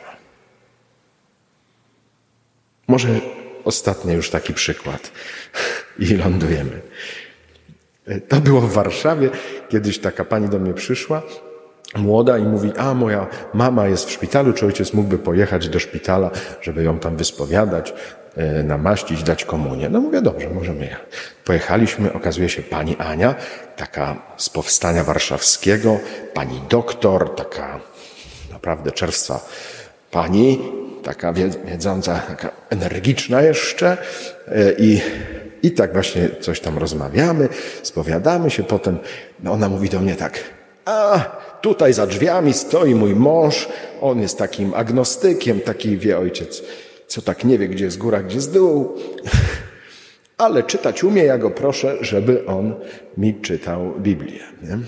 Może 2.87 3.09
ostatni 3.63 4.13
już 4.13 4.29
taki 4.29 4.53
przykład 4.53 5.11
i 5.99 6.05
lądujemy. 6.05 6.81
To 8.27 8.35
było 8.35 8.61
w 8.61 8.73
Warszawie. 8.73 9.29
Kiedyś 9.69 9.99
taka 9.99 10.25
pani 10.25 10.49
do 10.49 10.59
mnie 10.59 10.73
przyszła, 10.73 11.21
młoda, 11.95 12.37
i 12.37 12.43
mówi: 12.43 12.71
A 12.77 12.93
moja 12.93 13.27
mama 13.53 13.87
jest 13.87 14.05
w 14.05 14.11
szpitalu, 14.11 14.53
czy 14.53 14.65
ojciec 14.65 14.93
mógłby 14.93 15.17
pojechać 15.17 15.69
do 15.69 15.79
szpitala, 15.79 16.31
żeby 16.61 16.83
ją 16.83 16.99
tam 16.99 17.17
wyspowiadać. 17.17 17.93
E, 18.37 18.63
namaścić, 18.63 19.23
dać 19.23 19.45
komunię. 19.45 19.89
No 19.89 20.01
mówię, 20.01 20.21
dobrze, 20.21 20.49
możemy 20.49 20.85
jechać. 20.85 21.05
Pojechaliśmy, 21.45 22.13
okazuje 22.13 22.49
się 22.49 22.61
pani 22.61 22.95
Ania, 22.97 23.35
taka 23.75 24.15
z 24.37 24.49
powstania 24.49 25.03
warszawskiego, 25.03 25.99
pani 26.33 26.61
doktor, 26.69 27.35
taka 27.35 27.79
naprawdę 28.51 28.91
czerwca 28.91 29.39
pani, 30.11 30.59
taka 31.03 31.33
wiedząca, 31.65 32.19
taka 32.27 32.51
energiczna 32.69 33.41
jeszcze 33.41 33.97
e, 34.47 34.73
i, 34.79 35.01
i 35.63 35.71
tak 35.71 35.93
właśnie 35.93 36.29
coś 36.41 36.59
tam 36.59 36.77
rozmawiamy, 36.77 37.49
spowiadamy 37.83 38.49
się, 38.49 38.63
potem 38.63 38.97
no 39.43 39.51
ona 39.51 39.69
mówi 39.69 39.89
do 39.89 39.99
mnie 39.99 40.15
tak, 40.15 40.39
a 40.85 41.19
tutaj 41.61 41.93
za 41.93 42.07
drzwiami 42.07 42.53
stoi 42.53 42.95
mój 42.95 43.15
mąż, 43.15 43.67
on 44.01 44.21
jest 44.21 44.37
takim 44.37 44.73
agnostykiem, 44.73 45.61
taki 45.61 45.97
wie 45.97 46.17
ojciec, 46.17 46.63
co 47.07 47.21
tak 47.21 47.43
nie 47.43 47.57
wie, 47.57 47.67
gdzie 47.67 47.85
jest 47.85 47.97
góra, 47.97 48.23
gdzie 48.23 48.35
jest 48.35 48.53
dół. 48.53 48.95
Ale 50.37 50.63
czytać 50.63 51.03
umie, 51.03 51.23
ja 51.23 51.37
go 51.37 51.51
proszę, 51.51 51.97
żeby 52.01 52.45
on 52.45 52.75
mi 53.17 53.35
czytał 53.41 53.93
Biblię. 53.99 54.43
Nie? 54.61 54.79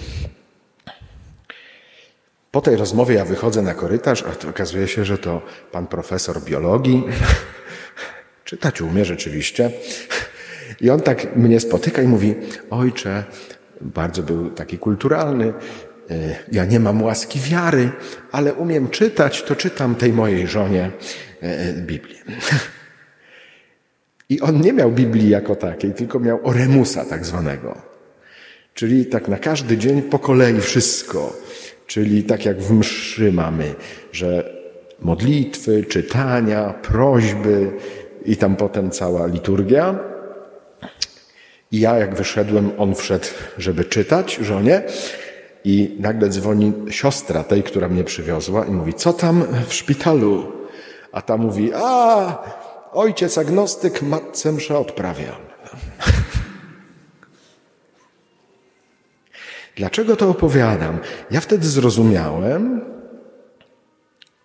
Po 2.52 2.62
tej 2.62 2.76
rozmowie 2.76 3.16
ja 3.16 3.26
wychodzę 3.26 3.62
na 3.62 3.74
korytarz, 3.74 4.24
a 4.24 4.50
okazuje 4.50 4.88
się, 4.88 5.06
że 5.06 5.18
to 5.18 5.42
pan 5.72 5.88
profesor 5.88 6.42
biologii. 6.44 7.04
Czytać 8.46 8.82
umie 8.82 9.06
rzeczywiście. 9.06 9.72
I 10.82 10.90
on 10.90 11.00
tak 11.00 11.36
mnie 11.36 11.60
spotyka 11.60 12.02
i 12.02 12.08
mówi: 12.08 12.36
Ojcze, 12.70 13.24
bardzo 13.82 14.24
był 14.24 14.50
taki 14.50 14.78
kulturalny. 14.78 15.54
E, 16.12 16.36
ja 16.52 16.66
nie 16.66 16.80
mam 16.80 17.04
łaski 17.04 17.40
wiary, 17.40 17.92
ale 18.32 18.54
umiem 18.54 18.90
czytać, 18.90 19.44
to 19.44 19.56
czytam 19.56 19.96
tej 19.96 20.14
mojej 20.14 20.48
żonie 20.48 20.92
Biblię. 21.78 22.20
I 24.30 24.42
on 24.42 24.62
nie 24.62 24.74
miał 24.74 24.92
Biblii 24.92 25.30
jako 25.30 25.56
takiej, 25.56 25.94
tylko 25.94 26.20
miał 26.20 26.40
Oremusa 26.44 27.06
tak 27.06 27.26
zwanego. 27.26 27.82
Czyli 28.74 29.06
tak 29.06 29.28
na 29.28 29.38
każdy 29.38 29.78
dzień 29.78 30.02
po 30.02 30.20
kolei 30.20 30.62
wszystko. 30.62 31.38
Czyli 31.88 32.24
tak 32.24 32.46
jak 32.46 32.62
w 32.62 32.72
mszy 32.72 33.32
mamy, 33.32 33.76
że 34.12 34.60
modlitwy, 35.02 35.86
czytania, 35.86 36.74
prośby 36.74 37.72
i 38.26 38.38
tam 38.38 38.56
potem 38.56 38.92
cała 38.92 39.28
liturgia. 39.28 40.00
I 41.72 41.80
ja 41.80 41.98
jak 41.98 42.16
wyszedłem, 42.16 42.72
on 42.78 42.96
wszedł, 42.96 43.28
żeby 43.58 43.86
czytać 43.86 44.36
żonie. 44.42 44.82
I 45.64 45.98
nagle 46.00 46.30
dzwoni 46.30 46.74
siostra 46.90 47.44
tej, 47.44 47.64
która 47.64 47.90
mnie 47.90 48.04
przywiozła 48.04 48.66
i 48.66 48.72
mówi, 48.72 48.94
co 48.94 49.14
tam 49.14 49.44
w 49.68 49.74
szpitalu? 49.74 50.59
A 51.12 51.22
ta 51.22 51.38
mówi, 51.38 51.72
a 51.74 52.44
ojciec 52.92 53.38
agnostyk 53.38 54.02
matce 54.02 54.52
mszę 54.52 54.78
odprawia. 54.78 55.36
Dlaczego 59.76 60.16
to 60.16 60.30
opowiadam? 60.30 61.00
Ja 61.32 61.42
wtedy 61.42 61.68
zrozumiałem, 61.68 62.82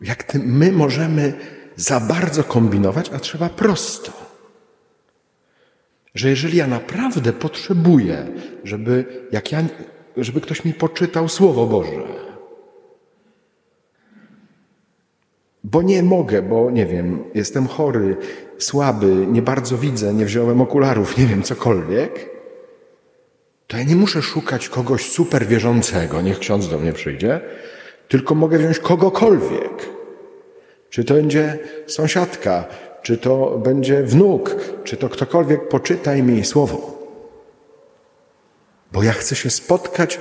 jak 0.01 0.35
my 0.35 0.73
możemy 0.73 1.33
za 1.77 2.01
bardzo 2.01 2.45
kombinować, 2.45 3.11
a 3.15 3.19
trzeba 3.19 3.49
prosto. 3.49 4.13
Że 6.15 6.29
jeżeli 6.31 6.59
ja 6.59 6.67
naprawdę 6.67 7.33
potrzebuję, 7.33 8.27
żeby, 8.65 9.27
jak 9.33 9.53
ja, 9.53 9.63
żeby 10.17 10.41
ktoś 10.41 10.65
mi 10.65 10.75
poczytał 10.75 11.29
Słowo 11.29 11.67
Boże, 11.67 12.24
bo 15.65 15.83
nie 15.83 16.03
mogę, 16.03 16.43
bo 16.43 16.71
nie 16.71 16.87
wiem, 16.87 17.25
jestem 17.35 17.67
chory, 17.67 18.17
słaby, 18.59 19.27
nie 19.27 19.43
bardzo 19.43 19.79
widzę, 19.79 20.15
nie 20.15 20.25
wziąłem 20.25 20.61
okularów, 20.61 21.19
nie 21.19 21.27
wiem, 21.27 21.43
cokolwiek, 21.43 22.31
to 23.67 23.77
ja 23.77 23.85
nie 23.85 23.97
muszę 23.97 24.23
szukać 24.23 24.69
kogoś 24.69 25.11
super 25.11 25.47
wierzącego, 25.47 26.23
niech 26.23 26.39
ksiądz 26.39 26.69
do 26.69 26.79
mnie 26.79 26.93
przyjdzie, 26.93 27.41
tylko 28.09 28.35
mogę 28.35 28.59
wziąć 28.59 28.79
kogokolwiek. 28.79 29.89
Czy 30.91 31.05
to 31.05 31.15
będzie 31.15 31.59
sąsiadka, 31.87 32.65
czy 33.03 33.19
to 33.19 33.59
będzie 33.59 34.03
wnuk, 34.03 34.57
czy 34.85 34.97
to 34.97 35.09
ktokolwiek, 35.09 35.69
poczytaj 35.69 36.23
mi 36.23 36.45
słowo. 36.45 36.95
Bo 38.93 39.03
ja 39.03 39.13
chcę 39.13 39.37
się 39.37 39.51
spotkać 39.51 40.21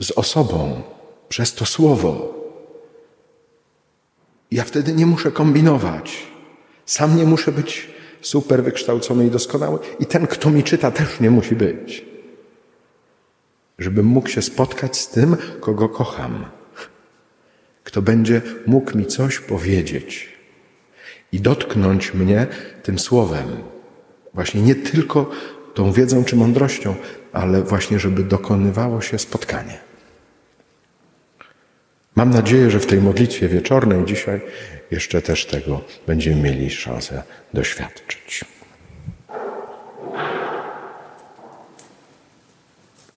z 0.00 0.10
osobą 0.10 0.82
przez 1.28 1.54
to 1.54 1.66
słowo. 1.66 2.41
Ja 4.52 4.64
wtedy 4.64 4.92
nie 4.92 5.06
muszę 5.06 5.30
kombinować. 5.30 6.26
Sam 6.86 7.16
nie 7.16 7.24
muszę 7.24 7.52
być 7.52 7.90
super 8.20 8.64
wykształcony 8.64 9.26
i 9.26 9.30
doskonały, 9.30 9.78
i 10.00 10.06
ten, 10.06 10.26
kto 10.26 10.50
mi 10.50 10.62
czyta, 10.62 10.90
też 10.90 11.20
nie 11.20 11.30
musi 11.30 11.56
być. 11.56 12.04
Żebym 13.78 14.06
mógł 14.06 14.28
się 14.28 14.42
spotkać 14.42 14.96
z 14.96 15.08
tym, 15.08 15.36
kogo 15.60 15.88
kocham, 15.88 16.44
kto 17.84 18.02
będzie 18.02 18.42
mógł 18.66 18.98
mi 18.98 19.06
coś 19.06 19.38
powiedzieć 19.38 20.28
i 21.32 21.40
dotknąć 21.40 22.14
mnie 22.14 22.46
tym 22.82 22.98
słowem. 22.98 23.48
Właśnie 24.34 24.62
nie 24.62 24.74
tylko 24.74 25.30
tą 25.74 25.92
wiedzą 25.92 26.24
czy 26.24 26.36
mądrością, 26.36 26.94
ale 27.32 27.62
właśnie, 27.62 27.98
żeby 27.98 28.22
dokonywało 28.22 29.00
się 29.00 29.18
spotkanie. 29.18 29.91
Mam 32.16 32.30
nadzieję, 32.30 32.70
że 32.70 32.80
w 32.80 32.86
tej 32.86 33.00
modlitwie 33.00 33.48
wieczornej 33.48 34.04
dzisiaj 34.04 34.40
jeszcze 34.90 35.22
też 35.22 35.46
tego 35.46 35.80
będziemy 36.06 36.42
mieli 36.42 36.70
szansę 36.70 37.22
doświadczyć. 37.54 38.44